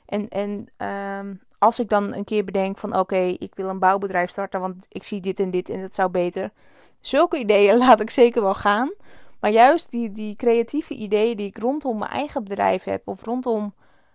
En, 0.06 0.28
en 0.28 0.68
um, 0.86 1.40
als 1.58 1.78
ik 1.78 1.88
dan 1.88 2.14
een 2.14 2.24
keer 2.24 2.44
bedenk 2.44 2.78
van 2.78 2.98
oké, 2.98 3.18
ik 3.18 3.54
wil 3.54 3.68
een 3.68 3.78
bouwbedrijf 3.78 4.30
starten, 4.30 4.60
want 4.60 4.86
ik 4.88 5.02
zie 5.02 5.20
dit 5.20 5.40
en 5.40 5.50
dit 5.50 5.68
en 5.68 5.80
dat 5.80 5.94
zou 5.94 6.10
beter. 6.10 6.52
Zulke 7.00 7.38
ideeën 7.38 7.78
laat 7.86 8.00
ik 8.00 8.10
zeker 8.10 8.42
wel 8.42 8.54
gaan. 8.54 8.92
Maar 9.40 9.50
juist 9.50 9.90
die, 9.90 10.12
die 10.12 10.36
creatieve 10.36 10.94
ideeën 10.94 11.36
die 11.36 11.46
ik 11.46 11.58
rondom 11.58 11.98
mijn 11.98 12.10
eigen 12.10 12.44
bedrijf 12.44 12.84
heb, 12.84 13.08
of 13.08 13.24
rondom 13.24 13.74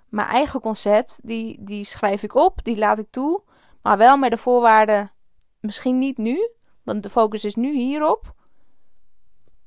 mijn 0.10 0.28
eigen 0.28 0.60
concept, 0.60 1.22
die, 1.24 1.58
die 1.64 1.86
schrijf 1.86 2.24
ik 2.24 2.36
op, 2.36 2.64
die 2.64 2.78
laat 2.78 2.98
ik 2.98 3.08
toe. 3.10 3.42
Maar 3.82 3.98
wel 3.98 4.18
met 4.18 4.32
de 4.32 4.38
voorwaarde 4.38 5.10
Misschien 5.66 6.00
niet 6.00 6.18
nu, 6.18 6.50
want 6.84 7.04
de 7.04 7.10
focus 7.10 7.46
is 7.46 7.56
nu 7.56 7.74
hierop. 7.74 8.34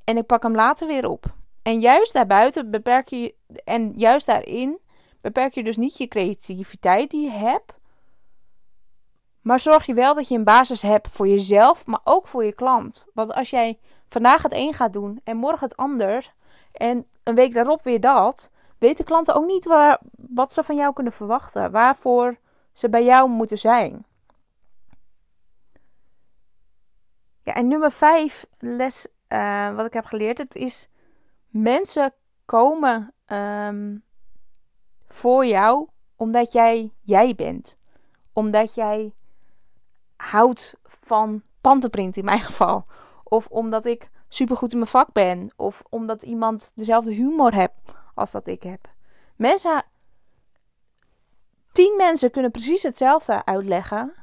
En 0.04 0.16
ik 0.16 0.26
pak 0.26 0.42
hem 0.42 0.54
later 0.54 0.86
weer 0.86 1.08
op. 1.08 1.34
En 1.62 1.80
juist 1.80 2.12
daarbuiten 2.12 2.70
beperk 2.70 3.08
je, 3.08 3.34
en 3.64 3.92
juist 3.96 4.26
daarin 4.26 4.80
beperk 5.20 5.54
je 5.54 5.64
dus 5.64 5.76
niet 5.76 5.98
je 5.98 6.08
creativiteit 6.08 7.10
die 7.10 7.22
je 7.22 7.30
hebt, 7.30 7.76
Maar 9.40 9.60
zorg 9.60 9.86
je 9.86 9.94
wel 9.94 10.14
dat 10.14 10.28
je 10.28 10.34
een 10.34 10.44
basis 10.44 10.82
hebt 10.82 11.08
voor 11.08 11.28
jezelf, 11.28 11.86
maar 11.86 12.00
ook 12.04 12.26
voor 12.26 12.44
je 12.44 12.52
klant. 12.52 13.06
Want 13.14 13.32
als 13.32 13.50
jij 13.50 13.78
vandaag 14.08 14.42
het 14.42 14.52
een 14.52 14.74
gaat 14.74 14.92
doen 14.92 15.20
en 15.24 15.36
morgen 15.36 15.68
het 15.68 15.76
ander 15.76 16.34
en 16.72 17.06
een 17.22 17.34
week 17.34 17.54
daarop 17.54 17.82
weer 17.82 18.00
dat, 18.00 18.50
weten 18.78 19.04
klanten 19.04 19.34
ook 19.34 19.46
niet 19.46 19.64
waar, 19.64 20.00
wat 20.16 20.52
ze 20.52 20.62
van 20.62 20.76
jou 20.76 20.92
kunnen 20.92 21.12
verwachten, 21.12 21.70
waarvoor 21.70 22.36
ze 22.72 22.88
bij 22.88 23.04
jou 23.04 23.28
moeten 23.28 23.58
zijn. 23.58 24.06
Ja, 27.48 27.54
en 27.54 27.68
nummer 27.68 27.92
vijf 27.92 28.46
les 28.58 29.06
uh, 29.28 29.74
wat 29.74 29.86
ik 29.86 29.92
heb 29.92 30.04
geleerd, 30.04 30.38
het 30.38 30.54
is 30.54 30.88
mensen 31.48 32.12
komen 32.44 33.14
um, 33.26 34.04
voor 35.06 35.46
jou 35.46 35.88
omdat 36.16 36.52
jij 36.52 36.92
jij 37.00 37.34
bent. 37.34 37.78
Omdat 38.32 38.74
jij 38.74 39.14
houdt 40.16 40.74
van 40.84 41.42
pantenprint 41.60 42.16
in 42.16 42.24
mijn 42.24 42.40
geval. 42.40 42.86
Of 43.24 43.46
omdat 43.46 43.86
ik 43.86 44.10
supergoed 44.28 44.72
in 44.72 44.78
mijn 44.78 44.90
vak 44.90 45.12
ben. 45.12 45.52
Of 45.56 45.82
omdat 45.88 46.22
iemand 46.22 46.72
dezelfde 46.74 47.12
humor 47.12 47.54
heeft 47.54 47.72
als 48.14 48.30
dat 48.30 48.46
ik 48.46 48.62
heb. 48.62 48.88
Mensen, 49.36 49.84
tien 51.72 51.94
mensen 51.96 52.30
kunnen 52.30 52.50
precies 52.50 52.82
hetzelfde 52.82 53.44
uitleggen. 53.44 54.14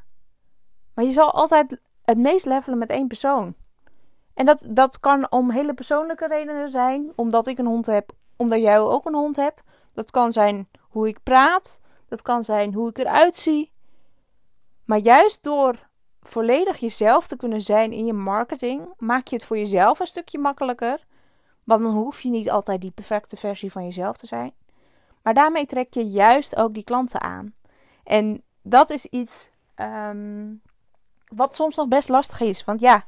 Maar 0.94 1.06
je 1.06 1.12
zal 1.12 1.32
altijd 1.32 1.82
het 2.06 2.18
meest 2.18 2.46
levelen 2.46 2.78
met 2.78 2.90
één 2.90 3.08
persoon. 3.08 3.56
En 4.34 4.46
dat, 4.46 4.66
dat 4.70 5.00
kan 5.00 5.32
om 5.32 5.52
hele 5.52 5.74
persoonlijke 5.74 6.28
redenen 6.28 6.70
zijn. 6.70 7.12
Omdat 7.16 7.48
ik 7.48 7.58
een 7.58 7.66
hond 7.66 7.86
heb, 7.86 8.12
omdat 8.36 8.62
jij 8.62 8.80
ook 8.80 9.06
een 9.06 9.14
hond 9.14 9.36
hebt. 9.36 9.62
Dat 9.94 10.12
kan 10.12 10.32
zijn 10.32 10.68
hoe 10.80 11.08
ik 11.08 11.24
praat. 11.24 11.80
Dat 12.08 12.22
kan 12.22 12.44
zijn 12.44 12.74
hoe 12.74 12.90
ik 12.90 12.98
eruit 12.98 13.36
zie. 13.36 13.72
Maar 14.86 14.98
juist 14.98 15.44
door 15.44 15.90
volledig 16.22 16.78
jezelf 16.78 17.28
te 17.28 17.38
kunnen 17.38 17.62
zijn 17.62 17.92
in 17.92 18.06
je 18.06 18.14
marketing, 18.14 18.94
maak 18.98 19.28
je 19.28 19.36
het 19.36 19.46
voor 19.46 19.58
jezelf 19.58 20.00
een 20.00 20.06
stukje 20.06 20.40
makkelijker. 20.40 21.06
Want 21.64 21.84
dan 21.84 21.94
hoef 21.94 22.22
je 22.22 22.30
niet 22.30 22.50
altijd 22.50 22.82
die 22.82 22.92
perfecte 22.92 23.38
versie 23.38 23.72
van 23.72 23.84
jezelf 23.84 24.18
te 24.18 24.26
zijn. 24.26 24.54
Maar 25.22 25.34
daarmee 25.34 25.66
trek 25.66 25.94
je 25.94 26.10
juist 26.10 26.56
ook 26.56 26.74
die 26.74 26.84
klanten 26.84 27.22
aan. 27.22 27.54
En 28.04 28.44
dat 28.62 28.90
is 28.90 29.06
iets 29.06 29.50
ehm, 29.76 30.54
wat 31.36 31.56
soms 31.56 31.76
nog 31.76 31.88
best 31.88 32.10
lastig 32.10 32.40
is. 32.40 32.64
Want 32.64 32.80
ja, 32.80 33.06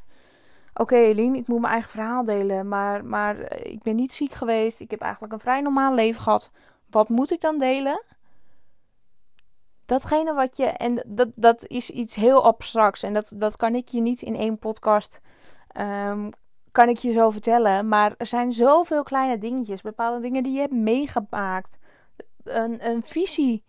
oké 0.73 0.95
Eline, 0.95 1.37
ik 1.37 1.47
moet 1.47 1.59
mijn 1.59 1.73
eigen 1.73 1.91
verhaal 1.91 2.23
delen. 2.23 2.67
Maar, 2.67 3.05
maar 3.05 3.39
eh, 3.39 3.71
ik 3.71 3.81
ben 3.81 3.95
niet 3.95 4.11
ziek 4.11 4.31
geweest. 4.31 4.79
Ik 4.79 4.91
heb 4.91 5.01
eigenlijk 5.01 5.33
een 5.33 5.39
vrij 5.39 5.61
normaal 5.61 5.93
leven 5.93 6.21
gehad. 6.21 6.51
Wat 6.89 7.09
moet 7.09 7.31
ik 7.31 7.41
dan 7.41 7.59
delen? 7.59 8.03
Datgene 9.85 10.33
wat 10.33 10.57
je. 10.57 10.65
En 10.65 11.03
dat, 11.07 11.29
dat 11.35 11.67
is 11.67 11.89
iets 11.89 12.15
heel 12.15 12.43
abstracts. 12.43 13.03
En 13.03 13.13
dat, 13.13 13.33
dat 13.35 13.57
kan 13.57 13.75
ik 13.75 13.87
je 13.87 14.01
niet 14.01 14.21
in 14.21 14.35
één 14.35 14.57
podcast. 14.59 15.21
Um, 15.79 16.29
kan 16.71 16.89
ik 16.89 16.97
je 16.97 17.11
zo 17.11 17.29
vertellen. 17.29 17.87
Maar 17.87 18.15
er 18.17 18.27
zijn 18.27 18.53
zoveel 18.53 19.03
kleine 19.03 19.37
dingetjes. 19.37 19.81
Bepaalde 19.81 20.19
dingen 20.19 20.43
die 20.43 20.53
je 20.53 20.59
hebt 20.59 20.73
meegemaakt. 20.73 21.77
Een, 22.43 22.89
een 22.89 23.03
visie. 23.03 23.63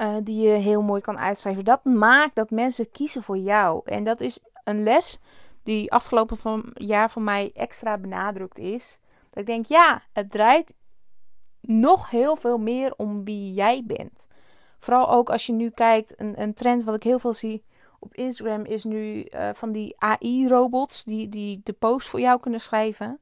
Uh, 0.00 0.14
die 0.22 0.48
je 0.48 0.54
heel 0.54 0.82
mooi 0.82 1.00
kan 1.00 1.18
uitschrijven. 1.18 1.64
Dat 1.64 1.84
maakt 1.84 2.34
dat 2.34 2.50
mensen 2.50 2.90
kiezen 2.90 3.22
voor 3.22 3.38
jou. 3.38 3.80
En 3.84 4.04
dat 4.04 4.20
is 4.20 4.38
een 4.64 4.82
les 4.82 5.18
die 5.62 5.92
afgelopen 5.92 6.72
jaar 6.74 7.10
voor 7.10 7.22
mij 7.22 7.50
extra 7.54 7.98
benadrukt 7.98 8.58
is. 8.58 9.00
Dat 9.30 9.38
ik 9.38 9.46
denk, 9.46 9.66
ja, 9.66 10.02
het 10.12 10.30
draait 10.30 10.74
nog 11.60 12.10
heel 12.10 12.36
veel 12.36 12.58
meer 12.58 12.94
om 12.96 13.24
wie 13.24 13.52
jij 13.52 13.82
bent. 13.86 14.26
Vooral 14.78 15.10
ook 15.10 15.30
als 15.30 15.46
je 15.46 15.52
nu 15.52 15.70
kijkt, 15.70 16.20
een, 16.20 16.40
een 16.40 16.54
trend 16.54 16.84
wat 16.84 16.94
ik 16.94 17.02
heel 17.02 17.18
veel 17.18 17.32
zie 17.32 17.64
op 17.98 18.14
Instagram 18.14 18.64
is 18.64 18.84
nu 18.84 19.26
uh, 19.30 19.48
van 19.52 19.72
die 19.72 19.94
AI-robots 19.98 21.04
die, 21.04 21.28
die 21.28 21.60
de 21.64 21.72
post 21.72 22.08
voor 22.08 22.20
jou 22.20 22.40
kunnen 22.40 22.60
schrijven. 22.60 23.20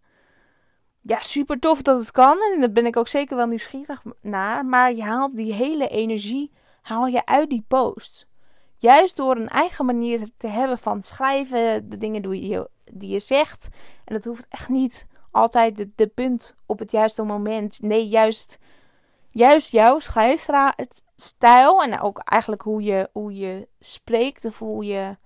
Ja, 1.00 1.20
super 1.20 1.58
tof 1.58 1.82
dat 1.82 1.98
het 1.98 2.10
kan 2.10 2.38
en 2.52 2.60
daar 2.60 2.72
ben 2.72 2.86
ik 2.86 2.96
ook 2.96 3.08
zeker 3.08 3.36
wel 3.36 3.46
nieuwsgierig 3.46 4.02
naar. 4.20 4.64
Maar 4.64 4.94
je 4.94 5.02
haalt 5.02 5.36
die 5.36 5.52
hele 5.52 5.88
energie 5.88 6.50
haal 6.84 7.06
je 7.06 7.26
uit 7.26 7.50
die 7.50 7.64
post. 7.68 8.28
Juist 8.78 9.16
door 9.16 9.36
een 9.36 9.48
eigen 9.48 9.84
manier 9.84 10.30
te 10.36 10.46
hebben 10.46 10.78
van 10.78 11.02
schrijven, 11.02 11.88
de 11.88 11.98
dingen 11.98 12.22
die 12.22 12.48
je, 12.48 12.70
die 12.92 13.10
je 13.10 13.18
zegt. 13.18 13.68
En 14.04 14.14
dat 14.14 14.24
hoeft 14.24 14.46
echt 14.48 14.68
niet 14.68 15.06
altijd 15.30 15.76
de, 15.76 15.90
de 15.94 16.06
punt 16.06 16.54
op 16.66 16.78
het 16.78 16.90
juiste 16.90 17.22
moment. 17.22 17.80
Nee, 17.80 18.08
juist, 18.08 18.58
juist 19.30 19.72
jouw 19.72 19.98
schrijfstijl 19.98 21.82
en 21.82 22.00
ook 22.00 22.18
eigenlijk 22.18 22.62
hoe 22.62 22.82
je, 22.82 23.08
hoe 23.12 23.34
je 23.34 23.68
spreekt 23.80 24.44
of 24.44 24.58
hoe 24.58 24.84
je 24.84 25.16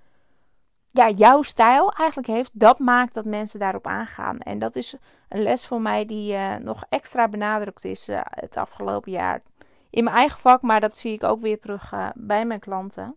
ja, 0.91 1.11
jouw 1.11 1.43
stijl 1.43 1.93
eigenlijk 1.93 2.29
heeft, 2.29 2.51
dat 2.61 2.79
maakt 2.79 3.15
dat 3.15 3.25
mensen 3.25 3.61
daarop 3.61 3.87
aangaan. 3.87 4.39
En 4.39 4.59
dat 4.59 4.77
is 4.77 4.97
een 5.29 5.43
les 5.43 5.67
voor 5.67 5.81
mij 5.81 6.05
die 6.05 6.33
uh, 6.33 6.57
nog 6.57 6.85
extra 6.89 7.29
benadrukt 7.29 7.85
is 7.85 8.09
uh, 8.09 8.21
het 8.25 8.57
afgelopen 8.57 9.13
jaar. 9.13 9.43
In 9.91 10.05
mijn 10.05 10.17
eigen 10.17 10.39
vak, 10.39 10.63
maar 10.63 10.81
dat 10.81 10.99
zie 10.99 11.13
ik 11.13 11.25
ook 11.25 11.41
weer 11.41 11.59
terug 11.59 11.93
uh, 11.93 12.09
bij 12.15 12.45
mijn 12.45 12.61
klanten. 12.61 13.15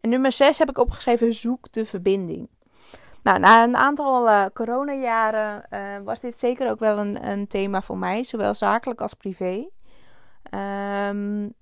En 0.00 0.10
nummer 0.10 0.32
6 0.32 0.58
heb 0.58 0.68
ik 0.68 0.78
opgeschreven: 0.78 1.32
zoek 1.32 1.72
de 1.72 1.84
verbinding. 1.84 2.48
Nou, 3.22 3.38
na 3.38 3.62
een 3.62 3.76
aantal 3.76 4.28
uh, 4.28 4.44
coronajaren 4.54 5.66
uh, 5.70 5.98
was 6.04 6.20
dit 6.20 6.38
zeker 6.38 6.70
ook 6.70 6.78
wel 6.78 6.98
een, 6.98 7.30
een, 7.30 7.46
thema 7.46 7.82
voor 7.82 7.98
mij, 7.98 8.24
zowel 8.24 8.54
zakelijk 8.54 9.00
als 9.00 9.14
privé. 9.14 9.68
Um, 10.54 11.54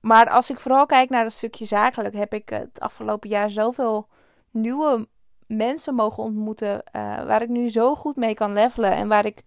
maar 0.00 0.30
als 0.30 0.50
ik 0.50 0.58
vooral 0.58 0.86
kijk 0.86 1.10
naar 1.10 1.24
het 1.24 1.32
stukje 1.32 1.64
zakelijk, 1.64 2.14
heb 2.14 2.34
ik 2.34 2.48
het 2.48 2.80
afgelopen 2.80 3.28
jaar 3.28 3.50
zoveel 3.50 4.08
nieuwe 4.50 5.08
mensen 5.46 5.94
mogen 5.94 6.22
ontmoeten. 6.22 6.82
Waar 7.26 7.42
ik 7.42 7.48
nu 7.48 7.68
zo 7.68 7.94
goed 7.94 8.16
mee 8.16 8.34
kan 8.34 8.52
levelen. 8.52 8.92
En 8.92 9.08
waar 9.08 9.26
ik 9.26 9.42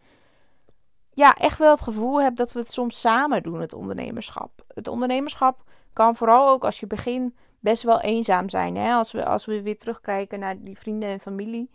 ja, 1.14 1.34
echt 1.34 1.58
wel 1.58 1.72
het 1.72 1.82
gevoel 1.82 2.22
heb 2.22 2.36
dat 2.36 2.52
we 2.52 2.60
het 2.60 2.72
soms 2.72 3.00
samen 3.00 3.44
doen, 3.44 3.62
het 3.62 3.74
ondernemerschap. 3.74 4.52
Het 4.68 4.88
ondernemerschap 4.88 5.64
kan 5.94 6.16
vooral 6.16 6.50
ook 6.50 6.66
als 6.66 6.80
je 6.80 6.88
begint 6.88 7.34
best 7.60 7.84
wel 7.84 8.02
eenzaam 8.02 8.50
zijn. 8.50 8.76
Hè? 8.76 8.94
Als, 8.94 9.12
we, 9.12 9.26
als 9.26 9.46
we 9.46 9.62
weer 9.62 9.78
terugkijken 9.78 10.40
naar 10.40 10.60
die 10.60 10.78
vrienden 10.78 11.10
en 11.10 11.20
familie. 11.20 11.70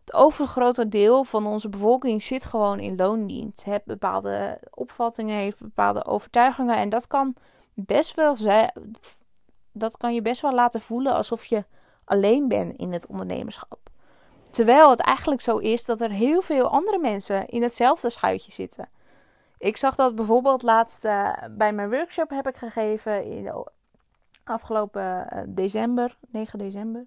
Het 0.00 0.14
overgrote 0.14 0.88
deel 0.88 1.24
van 1.24 1.46
onze 1.46 1.68
bevolking 1.68 2.22
zit 2.22 2.44
gewoon 2.44 2.80
in 2.80 2.96
loondienst. 2.96 3.64
Heeft 3.64 3.84
bepaalde 3.84 4.60
opvattingen, 4.70 5.36
heeft 5.36 5.60
bepaalde 5.60 6.04
overtuigingen. 6.04 6.76
En 6.76 6.88
dat 6.88 7.06
kan 7.06 7.34
best 7.74 8.14
wel. 8.14 8.36
Dat 9.72 9.96
kan 9.96 10.14
je 10.14 10.22
best 10.22 10.40
wel 10.42 10.54
laten 10.54 10.80
voelen 10.80 11.14
alsof 11.14 11.44
je 11.44 11.64
alleen 12.04 12.48
bent 12.48 12.76
in 12.76 12.92
het 12.92 13.06
ondernemerschap. 13.06 13.78
Terwijl 14.56 14.90
het 14.90 15.00
eigenlijk 15.00 15.40
zo 15.40 15.56
is 15.56 15.84
dat 15.84 16.00
er 16.00 16.10
heel 16.10 16.40
veel 16.40 16.68
andere 16.68 16.98
mensen 16.98 17.46
in 17.46 17.62
hetzelfde 17.62 18.10
schuitje 18.10 18.52
zitten. 18.52 18.88
Ik 19.58 19.76
zag 19.76 19.94
dat 19.94 20.14
bijvoorbeeld 20.14 20.62
laatst 20.62 21.04
uh, 21.04 21.32
bij 21.50 21.72
mijn 21.72 21.90
workshop 21.90 22.30
heb 22.30 22.48
ik 22.48 22.56
gegeven 22.56 23.24
in 23.24 23.64
afgelopen 24.44 25.26
uh, 25.32 25.40
december, 25.46 26.16
9 26.28 26.58
december. 26.58 27.00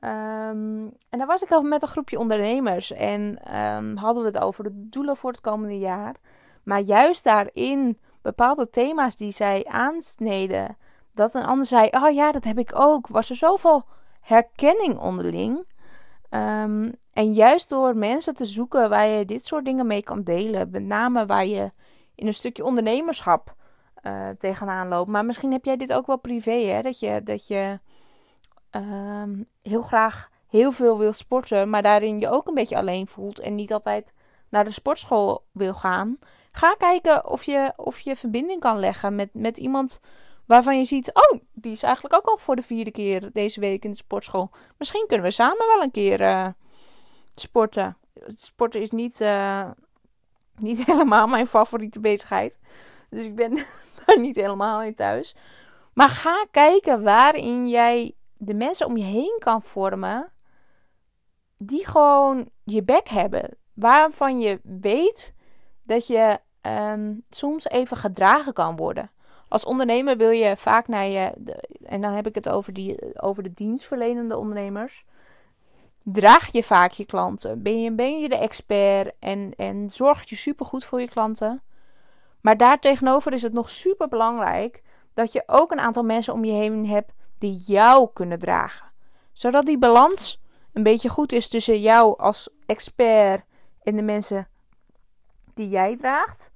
Um, 0.00 0.92
en 1.08 1.18
daar 1.18 1.26
was 1.26 1.42
ik 1.42 1.50
al 1.50 1.62
met 1.62 1.82
een 1.82 1.88
groepje 1.88 2.18
ondernemers 2.18 2.92
en 2.92 3.54
um, 3.58 3.96
hadden 3.96 4.22
we 4.22 4.28
het 4.28 4.38
over 4.38 4.64
de 4.64 4.88
doelen 4.88 5.16
voor 5.16 5.30
het 5.30 5.40
komende 5.40 5.78
jaar. 5.78 6.14
Maar 6.62 6.80
juist 6.80 7.24
daarin 7.24 7.98
bepaalde 8.22 8.70
thema's 8.70 9.16
die 9.16 9.32
zij 9.32 9.64
aansneden, 9.68 10.76
dat 11.12 11.34
een 11.34 11.44
ander 11.44 11.66
zei: 11.66 11.88
Oh 11.90 12.14
ja, 12.14 12.32
dat 12.32 12.44
heb 12.44 12.58
ik 12.58 12.70
ook. 12.74 13.06
Was 13.06 13.30
er 13.30 13.36
zoveel 13.36 13.84
herkenning 14.20 14.98
onderling. 14.98 15.66
Um, 16.30 16.92
en 17.12 17.32
juist 17.32 17.68
door 17.68 17.96
mensen 17.96 18.34
te 18.34 18.44
zoeken 18.44 18.88
waar 18.88 19.06
je 19.06 19.24
dit 19.24 19.46
soort 19.46 19.64
dingen 19.64 19.86
mee 19.86 20.02
kan 20.02 20.22
delen, 20.22 20.70
met 20.70 20.84
name 20.84 21.26
waar 21.26 21.46
je 21.46 21.72
in 22.14 22.26
een 22.26 22.34
stukje 22.34 22.64
ondernemerschap 22.64 23.54
uh, 24.02 24.28
tegenaan 24.38 24.88
loopt. 24.88 25.10
Maar 25.10 25.24
misschien 25.24 25.52
heb 25.52 25.64
jij 25.64 25.76
dit 25.76 25.92
ook 25.92 26.06
wel 26.06 26.18
privé, 26.18 26.66
hè? 26.66 26.82
Dat 26.82 26.98
je, 26.98 27.20
dat 27.24 27.46
je 27.46 27.78
um, 28.70 29.46
heel 29.62 29.82
graag 29.82 30.30
heel 30.48 30.72
veel 30.72 30.98
wil 30.98 31.12
sporten, 31.12 31.70
maar 31.70 31.82
daarin 31.82 32.20
je 32.20 32.30
ook 32.30 32.48
een 32.48 32.54
beetje 32.54 32.76
alleen 32.76 33.06
voelt 33.06 33.40
en 33.40 33.54
niet 33.54 33.72
altijd 33.72 34.12
naar 34.48 34.64
de 34.64 34.70
sportschool 34.70 35.44
wil 35.52 35.74
gaan. 35.74 36.18
Ga 36.52 36.74
kijken 36.74 37.30
of 37.30 37.44
je, 37.44 37.72
of 37.76 38.00
je 38.00 38.16
verbinding 38.16 38.60
kan 38.60 38.78
leggen 38.78 39.14
met, 39.14 39.28
met 39.32 39.58
iemand 39.58 40.00
waarvan 40.48 40.78
je 40.78 40.84
ziet: 40.84 41.10
oh, 41.12 41.40
die 41.52 41.72
is 41.72 41.82
eigenlijk 41.82 42.14
ook 42.14 42.24
al 42.24 42.38
voor 42.38 42.56
de 42.56 42.62
vierde 42.62 42.90
keer 42.90 43.32
deze 43.32 43.60
week 43.60 43.84
in 43.84 43.90
de 43.90 43.96
sportschool. 43.96 44.50
Misschien 44.78 45.06
kunnen 45.06 45.26
we 45.26 45.32
samen 45.32 45.66
wel 45.66 45.82
een 45.82 45.90
keer 45.90 46.20
uh, 46.20 46.48
sporten. 47.34 47.96
Sporten 48.26 48.80
is 48.80 48.90
niet, 48.90 49.20
uh, 49.20 49.70
niet 50.56 50.84
helemaal 50.90 51.26
mijn 51.26 51.46
favoriete 51.46 52.00
bezigheid. 52.00 52.58
Dus 53.10 53.24
ik 53.24 53.34
ben 53.34 53.54
daar 54.06 54.20
niet 54.20 54.36
helemaal 54.36 54.82
in 54.82 54.94
thuis. 54.94 55.36
Maar 55.94 56.10
ga 56.10 56.46
kijken 56.50 57.02
waarin 57.02 57.68
jij 57.68 58.14
de 58.36 58.54
mensen 58.54 58.86
om 58.86 58.96
je 58.96 59.04
heen 59.04 59.36
kan 59.38 59.62
vormen. 59.62 60.32
Die 61.56 61.86
gewoon 61.86 62.50
je 62.64 62.82
bek 62.82 63.08
hebben. 63.08 63.56
Waarvan 63.74 64.40
je 64.40 64.60
weet 64.62 65.34
dat 65.82 66.06
je 66.06 66.40
um, 66.62 67.24
soms 67.30 67.68
even 67.68 67.96
gedragen 67.96 68.52
kan 68.52 68.76
worden. 68.76 69.10
Als 69.48 69.64
ondernemer 69.64 70.16
wil 70.16 70.30
je 70.30 70.56
vaak 70.56 70.88
naar 70.88 71.06
je, 71.06 71.32
en 71.82 72.00
dan 72.00 72.12
heb 72.12 72.26
ik 72.26 72.34
het 72.34 72.48
over, 72.48 72.72
die, 72.72 73.20
over 73.22 73.42
de 73.42 73.52
dienstverlenende 73.52 74.36
ondernemers. 74.36 75.04
Draag 76.02 76.52
je 76.52 76.62
vaak 76.62 76.92
je 76.92 77.06
klanten? 77.06 77.62
Ben 77.62 77.82
je, 77.82 77.92
ben 77.92 78.18
je 78.18 78.28
de 78.28 78.36
expert 78.36 79.12
en, 79.18 79.52
en 79.56 79.90
zorg 79.90 80.28
je 80.28 80.36
supergoed 80.36 80.84
voor 80.84 81.00
je 81.00 81.08
klanten? 81.08 81.62
Maar 82.40 82.56
daartegenover 82.56 83.32
is 83.32 83.42
het 83.42 83.52
nog 83.52 83.70
super 83.70 84.08
belangrijk 84.08 84.82
dat 85.14 85.32
je 85.32 85.42
ook 85.46 85.70
een 85.70 85.80
aantal 85.80 86.02
mensen 86.02 86.32
om 86.32 86.44
je 86.44 86.52
heen 86.52 86.86
hebt 86.86 87.12
die 87.38 87.62
jou 87.66 88.08
kunnen 88.12 88.38
dragen. 88.38 88.86
Zodat 89.32 89.66
die 89.66 89.78
balans 89.78 90.40
een 90.72 90.82
beetje 90.82 91.08
goed 91.08 91.32
is 91.32 91.48
tussen 91.48 91.80
jou 91.80 92.18
als 92.18 92.48
expert 92.66 93.44
en 93.82 93.96
de 93.96 94.02
mensen 94.02 94.48
die 95.54 95.68
jij 95.68 95.96
draagt. 95.96 96.52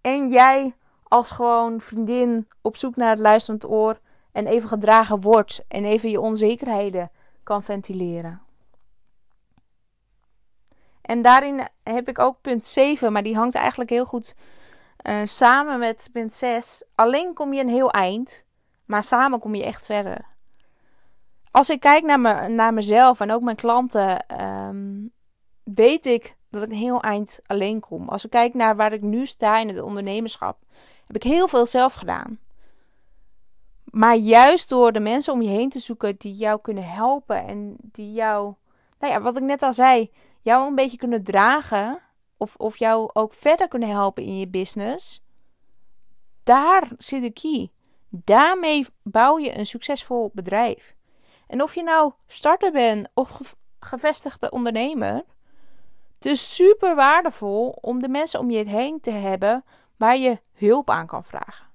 En 0.00 0.28
jij 0.28 0.74
als 1.12 1.30
gewoon 1.30 1.80
vriendin 1.80 2.48
op 2.60 2.76
zoek 2.76 2.96
naar 2.96 3.10
het 3.10 3.18
luisterend 3.18 3.68
oor 3.68 4.00
en 4.32 4.46
even 4.46 4.68
gedragen 4.68 5.20
wordt 5.20 5.64
en 5.68 5.84
even 5.84 6.10
je 6.10 6.20
onzekerheden 6.20 7.10
kan 7.42 7.62
ventileren. 7.62 8.40
En 11.02 11.22
daarin 11.22 11.68
heb 11.82 12.08
ik 12.08 12.18
ook 12.18 12.40
punt 12.40 12.64
7, 12.64 13.12
maar 13.12 13.22
die 13.22 13.36
hangt 13.36 13.54
eigenlijk 13.54 13.90
heel 13.90 14.04
goed 14.04 14.34
uh, 15.02 15.20
samen 15.24 15.78
met 15.78 16.08
punt 16.12 16.32
6. 16.32 16.84
Alleen 16.94 17.34
kom 17.34 17.52
je 17.52 17.60
een 17.60 17.68
heel 17.68 17.90
eind, 17.90 18.44
maar 18.84 19.04
samen 19.04 19.38
kom 19.38 19.54
je 19.54 19.64
echt 19.64 19.86
verder. 19.86 20.24
Als 21.50 21.70
ik 21.70 21.80
kijk 21.80 22.04
naar, 22.04 22.20
me, 22.20 22.48
naar 22.48 22.74
mezelf 22.74 23.20
en 23.20 23.32
ook 23.32 23.42
mijn 23.42 23.56
klanten, 23.56 24.40
um, 24.42 25.12
weet 25.62 26.06
ik 26.06 26.36
dat 26.50 26.62
ik 26.62 26.68
een 26.68 26.74
heel 26.74 27.02
eind 27.02 27.40
alleen 27.46 27.80
kom. 27.80 28.08
Als 28.08 28.24
ik 28.24 28.30
kijk 28.30 28.54
naar 28.54 28.76
waar 28.76 28.92
ik 28.92 29.02
nu 29.02 29.26
sta 29.26 29.58
in 29.58 29.68
het 29.68 29.80
ondernemerschap, 29.80 30.58
heb 31.12 31.22
ik 31.22 31.30
heel 31.30 31.48
veel 31.48 31.66
zelf 31.66 31.94
gedaan. 31.94 32.38
Maar 33.84 34.16
juist 34.16 34.68
door 34.68 34.92
de 34.92 35.00
mensen 35.00 35.32
om 35.32 35.42
je 35.42 35.48
heen 35.48 35.68
te 35.68 35.78
zoeken 35.78 36.16
die 36.18 36.34
jou 36.34 36.60
kunnen 36.60 36.88
helpen 36.88 37.46
en 37.46 37.76
die 37.80 38.12
jou, 38.12 38.54
nou 38.98 39.12
ja, 39.12 39.20
wat 39.20 39.36
ik 39.36 39.42
net 39.42 39.62
al 39.62 39.72
zei, 39.72 40.10
jou 40.40 40.68
een 40.68 40.74
beetje 40.74 40.96
kunnen 40.96 41.24
dragen 41.24 42.00
of, 42.36 42.56
of 42.56 42.76
jou 42.76 43.10
ook 43.12 43.34
verder 43.34 43.68
kunnen 43.68 43.88
helpen 43.88 44.22
in 44.22 44.38
je 44.38 44.48
business, 44.48 45.22
daar 46.42 46.88
zit 46.98 47.22
de 47.22 47.30
key. 47.30 47.70
Daarmee 48.08 48.86
bouw 49.02 49.38
je 49.38 49.58
een 49.58 49.66
succesvol 49.66 50.30
bedrijf. 50.34 50.94
En 51.46 51.62
of 51.62 51.74
je 51.74 51.82
nou 51.82 52.12
starter 52.26 52.72
bent 52.72 53.08
of 53.14 53.54
gevestigde 53.80 54.50
ondernemer, 54.50 55.24
het 56.14 56.26
is 56.26 56.54
super 56.54 56.94
waardevol 56.94 57.78
om 57.80 58.00
de 58.02 58.08
mensen 58.08 58.40
om 58.40 58.50
je 58.50 58.68
heen 58.68 59.00
te 59.00 59.10
hebben 59.10 59.64
waar 59.96 60.16
je 60.16 60.40
hulp 60.68 60.90
aan 60.90 61.06
kan 61.06 61.24
vragen. 61.24 61.66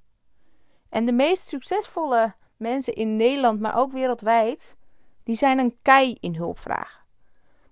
En 0.90 1.06
de 1.06 1.12
meest 1.12 1.48
succesvolle 1.48 2.34
mensen 2.58 2.96
in 2.96 3.16
Nederland, 3.16 3.60
maar 3.60 3.78
ook 3.78 3.92
wereldwijd, 3.92 4.78
die 5.24 5.36
zijn 5.36 5.60
een 5.60 5.78
kei 5.82 6.18
in 6.20 6.36
hulp 6.36 6.60
vragen. 6.60 7.06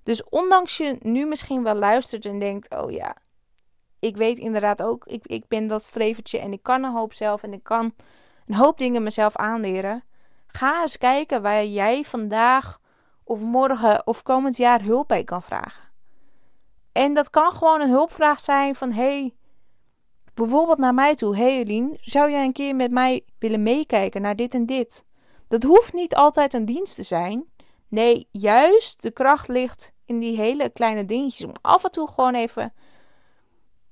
Dus 0.03 0.23
ondanks 0.23 0.77
je 0.77 0.97
nu 1.01 1.25
misschien 1.25 1.63
wel 1.63 1.75
luistert 1.75 2.25
en 2.25 2.39
denkt: 2.39 2.75
oh 2.75 2.91
ja, 2.91 3.15
ik 3.99 4.17
weet 4.17 4.37
inderdaad 4.37 4.81
ook, 4.81 5.05
ik, 5.05 5.25
ik 5.27 5.47
ben 5.47 5.67
dat 5.67 5.83
strevertje 5.83 6.39
en 6.39 6.51
ik 6.51 6.63
kan 6.63 6.83
een 6.83 6.91
hoop 6.91 7.13
zelf 7.13 7.43
en 7.43 7.53
ik 7.53 7.63
kan 7.63 7.93
een 8.45 8.55
hoop 8.55 8.77
dingen 8.77 9.03
mezelf 9.03 9.35
aanleren. 9.35 10.03
Ga 10.47 10.81
eens 10.81 10.97
kijken 10.97 11.41
waar 11.41 11.65
jij 11.65 12.03
vandaag 12.03 12.79
of 13.23 13.39
morgen 13.39 14.07
of 14.07 14.23
komend 14.23 14.57
jaar 14.57 14.81
hulp 14.81 15.07
bij 15.07 15.23
kan 15.23 15.41
vragen. 15.41 15.83
En 16.91 17.13
dat 17.13 17.29
kan 17.29 17.51
gewoon 17.51 17.81
een 17.81 17.89
hulpvraag 17.89 18.39
zijn 18.39 18.75
van: 18.75 18.91
hey, 18.91 19.35
bijvoorbeeld 20.35 20.77
naar 20.77 20.93
mij 20.93 21.15
toe. 21.15 21.35
Hey 21.35 21.57
Eline, 21.57 21.97
zou 22.01 22.31
jij 22.31 22.43
een 22.45 22.53
keer 22.53 22.75
met 22.75 22.91
mij 22.91 23.25
willen 23.39 23.63
meekijken 23.63 24.21
naar 24.21 24.35
dit 24.35 24.53
en 24.53 24.65
dit? 24.65 25.05
Dat 25.47 25.63
hoeft 25.63 25.93
niet 25.93 26.15
altijd 26.15 26.53
een 26.53 26.65
dienst 26.65 26.95
te 26.95 27.03
zijn. 27.03 27.45
Nee, 27.87 28.27
juist 28.31 29.01
de 29.01 29.11
kracht 29.11 29.47
ligt 29.47 29.93
in 30.05 30.19
die 30.19 30.37
hele 30.37 30.69
kleine 30.69 31.05
dingetjes. 31.05 31.45
Om 31.45 31.53
af 31.61 31.83
en 31.83 31.91
toe 31.91 32.09
gewoon 32.09 32.35
even 32.35 32.73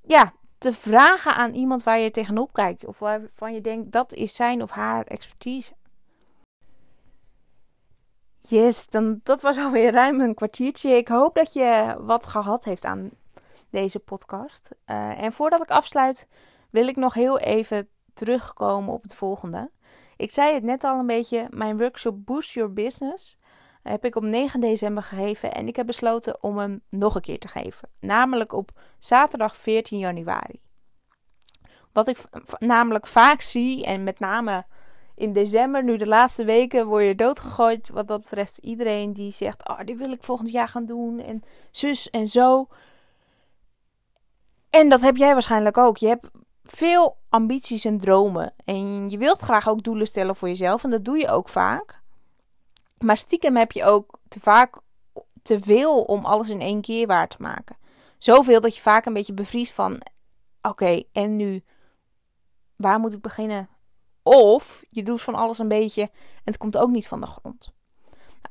ja, 0.06 0.34
te 0.58 0.74
vragen 0.74 1.36
aan 1.36 1.54
iemand 1.54 1.84
waar 1.84 2.00
je 2.00 2.12
tegenop 2.12 2.54
kijkt. 2.54 2.86
Of 2.86 3.00
waarvan 3.00 3.54
je 3.54 3.62
denkt 3.62 3.92
dat 3.92 4.14
is 4.14 4.36
zijn 4.36 4.62
of 4.62 4.72
haar 4.72 5.06
expertise. 5.06 5.74
Yes, 8.42 8.88
dan, 8.88 9.20
dat 9.24 9.42
was 9.42 9.58
alweer 9.58 9.92
ruim 9.92 10.22
een 10.22 10.34
kwartiertje. 10.34 10.90
Ik 10.90 11.08
hoop 11.08 11.36
dat 11.36 11.54
je 11.54 11.96
wat 12.00 12.26
gehad 12.26 12.64
heeft 12.64 12.86
aan 12.86 13.10
deze 13.74 14.00
podcast. 14.00 14.70
Uh, 14.88 15.24
en 15.24 15.34
voordat 15.34 15.62
ik 15.62 15.70
afsluit, 15.70 16.30
wil 16.70 16.88
ik 16.88 16.96
nog 16.96 17.14
heel 17.14 17.40
even 17.40 17.90
terugkomen 18.14 18.94
op 18.94 19.04
het 19.04 19.16
volgende. 19.16 19.72
Ik 20.18 20.34
zei 20.34 20.54
het 20.54 20.64
net 20.64 20.84
al 20.84 21.00
een 21.00 21.08
beetje, 21.08 21.48
mijn 21.50 21.78
workshop 21.78 22.26
Boost 22.26 22.52
Your 22.52 22.74
Business 22.74 23.38
heb 23.84 24.06
ik 24.06 24.16
op 24.16 24.24
9 24.24 24.60
december 24.60 25.04
gegeven 25.04 25.54
en 25.54 25.68
ik 25.68 25.76
heb 25.76 25.86
besloten 25.86 26.44
om 26.44 26.58
hem 26.58 26.82
nog 26.90 27.16
een 27.16 27.22
keer 27.22 27.40
te 27.40 27.48
geven. 27.48 27.90
Namelijk 28.00 28.54
op 28.54 28.72
zaterdag 29.00 29.58
14 29.58 30.00
januari. 30.00 30.62
Wat 31.92 32.08
ik 32.08 32.24
namelijk 32.60 33.08
vaak 33.08 33.42
zie, 33.42 33.86
en 33.86 34.04
met 34.04 34.20
name 34.20 34.66
in 35.16 35.34
december, 35.34 35.84
nu 35.84 35.98
de 35.98 36.08
laatste 36.08 36.44
weken, 36.44 36.88
word 36.88 37.06
je 37.06 37.16
doodgegooid. 37.16 37.90
Wat 37.90 38.08
dat 38.08 38.22
betreft 38.22 38.58
iedereen 38.58 39.14
die 39.14 39.32
zegt: 39.32 39.70
Oh, 39.70 39.80
die 39.86 39.98
wil 39.98 40.12
ik 40.12 40.24
volgend 40.24 40.52
jaar 40.52 40.68
gaan 40.68 40.86
doen. 40.86 41.20
En 41.20 41.42
zus 41.72 42.10
en 42.10 42.28
zo. 42.28 42.68
En 44.74 44.90
dat 44.90 45.02
heb 45.02 45.18
jij 45.18 45.34
waarschijnlijk 45.34 45.78
ook. 45.78 45.98
Je 45.98 46.08
hebt 46.08 46.30
veel 46.64 47.18
ambities 47.30 47.86
en 47.86 47.98
dromen. 47.98 48.54
En 48.66 49.10
je 49.10 49.18
wilt 49.18 49.40
graag 49.40 49.68
ook 49.68 49.84
doelen 49.84 50.08
stellen 50.08 50.36
voor 50.36 50.48
jezelf. 50.48 50.84
En 50.84 50.90
dat 50.90 51.06
doe 51.06 51.18
je 51.18 51.28
ook 51.28 51.50
vaak. 51.50 52.02
Maar 52.98 53.18
stiekem 53.18 53.56
heb 53.56 53.72
je 53.72 53.84
ook 53.84 54.20
te 54.28 54.40
vaak 54.40 54.76
te 55.42 55.60
veel 55.60 56.02
om 56.02 56.26
alles 56.26 56.50
in 56.50 56.62
één 56.62 56.82
keer 56.82 57.08
waar 57.08 57.28
te 57.28 57.36
maken. 57.40 57.78
Zoveel 58.18 58.62
dat 58.62 58.76
je 58.76 58.82
vaak 58.82 59.06
een 59.06 59.14
beetje 59.14 59.34
bevriest 59.34 59.74
van: 59.74 60.02
oké, 60.62 61.04
en 61.12 61.36
nu? 61.36 61.64
Waar 62.76 63.00
moet 63.00 63.14
ik 63.14 63.22
beginnen? 63.22 63.70
Of 64.24 64.84
je 64.90 65.04
doet 65.04 65.22
van 65.22 65.36
alles 65.36 65.60
een 65.60 65.68
beetje 65.68 66.02
en 66.02 66.10
het 66.44 66.58
komt 66.58 66.78
ook 66.78 66.90
niet 66.90 67.08
van 67.08 67.22
de 67.22 67.28
grond. 67.28 67.74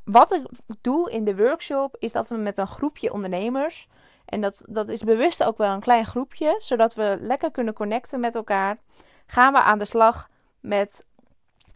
Wat 0.05 0.33
ik 0.33 0.47
doe 0.81 1.11
in 1.11 1.25
de 1.25 1.37
workshop 1.37 1.97
is 1.99 2.13
dat 2.13 2.29
we 2.29 2.37
met 2.37 2.59
een 2.59 2.67
groepje 2.67 3.13
ondernemers, 3.13 3.89
en 4.33 4.41
dat, 4.41 4.65
dat 4.69 4.89
is 4.89 5.03
bewust 5.03 5.45
ook 5.45 5.59
wel 5.59 5.73
een 5.73 5.81
klein 5.81 6.07
groepje, 6.07 6.55
zodat 6.59 6.95
we 6.95 7.17
lekker 7.21 7.51
kunnen 7.51 7.75
connecten 7.75 8.21
met 8.21 8.35
elkaar, 8.35 8.79
gaan 9.27 9.53
we 9.53 9.61
aan 9.61 9.79
de 9.79 9.85
slag 9.85 10.29
met 10.61 11.07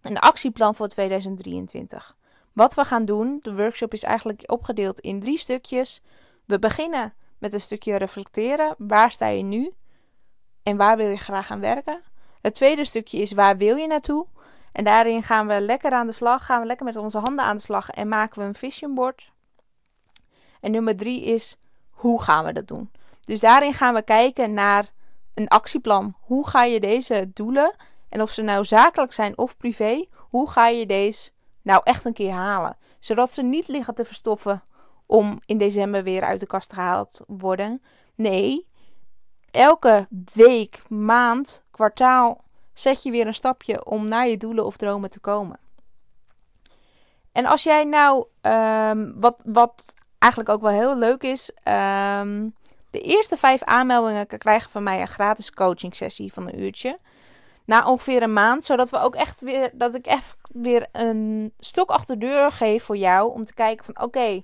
een 0.00 0.18
actieplan 0.18 0.74
voor 0.74 0.88
2023. 0.88 2.16
Wat 2.52 2.74
we 2.74 2.84
gaan 2.84 3.04
doen, 3.04 3.38
de 3.42 3.54
workshop 3.54 3.92
is 3.92 4.02
eigenlijk 4.02 4.42
opgedeeld 4.50 5.00
in 5.00 5.20
drie 5.20 5.38
stukjes. 5.38 6.02
We 6.44 6.58
beginnen 6.58 7.14
met 7.38 7.52
een 7.52 7.60
stukje 7.60 7.96
reflecteren. 7.96 8.74
Waar 8.78 9.10
sta 9.10 9.26
je 9.26 9.42
nu? 9.42 9.72
En 10.62 10.76
waar 10.76 10.96
wil 10.96 11.08
je 11.08 11.16
graag 11.16 11.50
aan 11.50 11.60
werken? 11.60 12.02
Het 12.40 12.54
tweede 12.54 12.84
stukje 12.84 13.18
is 13.18 13.32
waar 13.32 13.56
wil 13.56 13.76
je 13.76 13.86
naartoe? 13.86 14.26
En 14.72 14.84
daarin 14.84 15.22
gaan 15.22 15.46
we 15.46 15.60
lekker 15.60 15.92
aan 15.92 16.06
de 16.06 16.12
slag, 16.12 16.44
gaan 16.44 16.60
we 16.60 16.66
lekker 16.66 16.86
met 16.86 16.96
onze 16.96 17.18
handen 17.18 17.44
aan 17.44 17.56
de 17.56 17.62
slag 17.62 17.90
en 17.90 18.08
maken 18.08 18.40
we 18.40 18.46
een 18.46 18.54
vision 18.54 18.94
board. 18.94 19.32
En 20.60 20.70
nummer 20.70 20.96
drie 20.96 21.24
is 21.24 21.56
hoe 22.06 22.22
gaan 22.22 22.44
we 22.44 22.52
dat 22.52 22.68
doen? 22.68 22.90
Dus 23.24 23.40
daarin 23.40 23.74
gaan 23.74 23.94
we 23.94 24.02
kijken 24.02 24.52
naar 24.52 24.90
een 25.34 25.48
actieplan. 25.48 26.14
Hoe 26.20 26.48
ga 26.48 26.64
je 26.64 26.80
deze 26.80 27.30
doelen, 27.34 27.74
en 28.08 28.22
of 28.22 28.30
ze 28.30 28.42
nou 28.42 28.64
zakelijk 28.64 29.12
zijn 29.12 29.38
of 29.38 29.56
privé, 29.56 30.06
hoe 30.16 30.50
ga 30.50 30.66
je 30.68 30.86
deze 30.86 31.30
nou 31.62 31.80
echt 31.84 32.04
een 32.04 32.12
keer 32.12 32.32
halen? 32.32 32.76
Zodat 33.00 33.32
ze 33.32 33.42
niet 33.42 33.68
liggen 33.68 33.94
te 33.94 34.04
verstoffen 34.04 34.62
om 35.06 35.40
in 35.46 35.58
december 35.58 36.02
weer 36.02 36.22
uit 36.22 36.40
de 36.40 36.46
kast 36.46 36.72
gehaald 36.72 37.20
worden. 37.26 37.82
Nee, 38.14 38.66
elke 39.50 40.06
week, 40.32 40.82
maand, 40.88 41.64
kwartaal 41.70 42.44
zet 42.72 43.02
je 43.02 43.10
weer 43.10 43.26
een 43.26 43.34
stapje 43.34 43.84
om 43.84 44.08
naar 44.08 44.28
je 44.28 44.36
doelen 44.36 44.64
of 44.64 44.76
dromen 44.76 45.10
te 45.10 45.20
komen. 45.20 45.58
En 47.32 47.46
als 47.46 47.62
jij 47.62 47.84
nou, 47.84 48.26
um, 48.42 49.20
wat, 49.20 49.42
wat 49.46 49.94
eigenlijk 50.26 50.48
ook 50.48 50.60
wel 50.60 50.70
heel 50.70 50.98
leuk 50.98 51.22
is, 51.22 51.50
um, 51.50 52.54
de 52.90 53.00
eerste 53.00 53.36
vijf 53.36 53.62
aanmeldingen 53.62 54.26
krijgen 54.26 54.70
van 54.70 54.82
mij 54.82 55.00
een 55.00 55.08
gratis 55.08 55.50
coaching 55.50 55.94
sessie 55.94 56.32
van 56.32 56.48
een 56.48 56.60
uurtje. 56.60 56.98
Na 57.64 57.86
ongeveer 57.86 58.22
een 58.22 58.32
maand, 58.32 58.64
zodat 58.64 58.90
we 58.90 58.98
ook 58.98 59.14
echt 59.14 59.40
weer, 59.40 59.70
dat 59.72 59.94
ik 59.94 60.06
echt 60.06 60.36
weer 60.48 60.86
een 60.92 61.52
stok 61.58 61.90
achter 61.90 62.18
de 62.18 62.26
deur 62.26 62.52
geef 62.52 62.84
voor 62.84 62.96
jou. 62.96 63.32
Om 63.32 63.44
te 63.44 63.54
kijken 63.54 63.84
van 63.84 64.00
oké, 64.02 64.34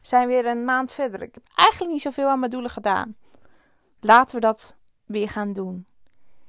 we 0.00 0.08
zijn 0.12 0.28
weer 0.28 0.46
een 0.46 0.64
maand 0.64 0.92
verder. 0.92 1.22
Ik 1.22 1.34
heb 1.34 1.42
eigenlijk 1.54 1.92
niet 1.92 2.02
zoveel 2.02 2.28
aan 2.28 2.38
mijn 2.38 2.50
doelen 2.50 2.70
gedaan. 2.70 3.16
Laten 4.00 4.34
we 4.34 4.40
dat 4.40 4.76
weer 5.04 5.28
gaan 5.28 5.52
doen. 5.52 5.86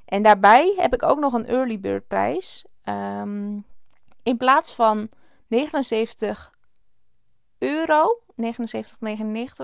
En 0.05 0.21
daarbij 0.21 0.73
heb 0.77 0.93
ik 0.93 1.03
ook 1.03 1.19
nog 1.19 1.33
een 1.33 1.45
early 1.45 1.79
bird 1.79 2.07
prijs. 2.07 2.65
Um, 2.83 3.65
in 4.23 4.37
plaats 4.37 4.73
van 4.73 5.09
79 5.47 6.51
euro, 7.57 8.19
79,99 8.41 8.43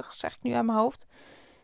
zeg 0.09 0.33
ik 0.33 0.41
nu 0.41 0.51
aan 0.51 0.65
mijn 0.65 0.77
hoofd. 0.77 1.05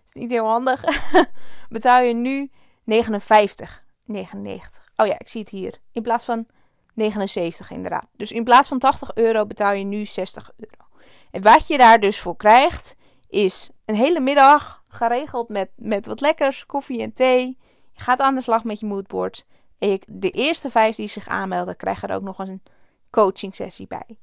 Is 0.05 0.13
niet 0.13 0.31
heel 0.31 0.47
handig. 0.47 0.83
betaal 1.69 2.01
je 2.01 2.13
nu 2.13 2.51
59,99 2.91 4.89
Oh 4.95 5.07
ja, 5.07 5.19
ik 5.19 5.29
zie 5.29 5.41
het 5.41 5.49
hier. 5.49 5.79
In 5.91 6.01
plaats 6.01 6.25
van 6.25 6.47
79 6.93 7.71
inderdaad. 7.71 8.07
Dus 8.17 8.31
in 8.31 8.43
plaats 8.43 8.67
van 8.67 8.79
80 8.79 9.13
euro 9.13 9.45
betaal 9.45 9.73
je 9.73 9.83
nu 9.83 10.05
60 10.05 10.51
euro. 10.57 10.85
En 11.31 11.41
wat 11.41 11.67
je 11.67 11.77
daar 11.77 11.99
dus 11.99 12.19
voor 12.19 12.35
krijgt, 12.35 12.95
is 13.27 13.69
een 13.85 13.95
hele 13.95 14.19
middag 14.19 14.81
geregeld 14.89 15.49
met, 15.49 15.69
met 15.75 16.05
wat 16.05 16.21
lekkers, 16.21 16.65
koffie 16.65 17.01
en 17.01 17.13
thee. 17.13 17.57
Je 17.91 18.01
gaat 18.01 18.19
aan 18.19 18.35
de 18.35 18.41
slag 18.41 18.63
met 18.63 18.79
je 18.79 18.85
moodboard. 18.85 19.45
En 19.77 19.99
de 20.07 20.29
eerste 20.29 20.69
vijf 20.69 20.95
die 20.95 21.07
zich 21.07 21.27
aanmelden, 21.27 21.75
krijgen 21.75 22.09
er 22.09 22.15
ook 22.15 22.21
nog 22.21 22.39
eens 22.39 22.49
een 22.49 22.63
coaching 23.09 23.55
sessie 23.55 23.87
bij. 23.87 24.17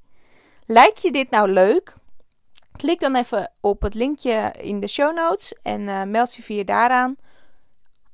Lijkt 0.66 1.02
je 1.02 1.12
dit 1.12 1.30
nou 1.30 1.48
leuk? 1.48 1.94
Klik 2.76 3.00
dan 3.00 3.16
even 3.16 3.52
op 3.60 3.82
het 3.82 3.94
linkje 3.94 4.54
in 4.58 4.80
de 4.80 4.88
show 4.88 5.14
notes 5.14 5.54
en 5.62 5.80
uh, 5.80 6.02
meld 6.02 6.34
je 6.34 6.42
via 6.42 6.64
daaraan. 6.64 7.16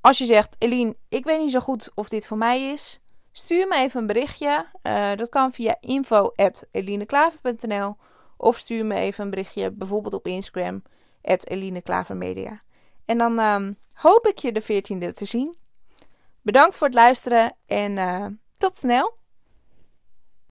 Als 0.00 0.18
je 0.18 0.24
zegt, 0.24 0.56
Eline, 0.58 0.96
ik 1.08 1.24
weet 1.24 1.40
niet 1.40 1.50
zo 1.50 1.60
goed 1.60 1.90
of 1.94 2.08
dit 2.08 2.26
voor 2.26 2.36
mij 2.36 2.70
is, 2.70 3.00
stuur 3.32 3.68
me 3.68 3.76
even 3.76 4.00
een 4.00 4.06
berichtje. 4.06 4.66
Uh, 4.82 5.14
dat 5.14 5.28
kan 5.28 5.52
via 5.52 5.76
info.elineklaver.nl 5.80 7.96
of 8.36 8.56
stuur 8.56 8.86
me 8.86 8.94
even 8.94 9.24
een 9.24 9.30
berichtje, 9.30 9.70
bijvoorbeeld 9.70 10.14
op 10.14 10.26
Instagram, 10.26 10.82
@elineklavermedia. 11.22 12.62
En 13.04 13.18
dan 13.18 13.38
um, 13.38 13.78
hoop 13.92 14.26
ik 14.26 14.38
je 14.38 14.52
de 14.52 14.62
14e 14.62 15.12
te 15.12 15.24
zien. 15.24 15.56
Bedankt 16.42 16.76
voor 16.76 16.86
het 16.86 16.96
luisteren 16.96 17.56
en 17.66 17.96
uh, 17.96 18.26
tot 18.58 18.76
snel! 18.76 19.20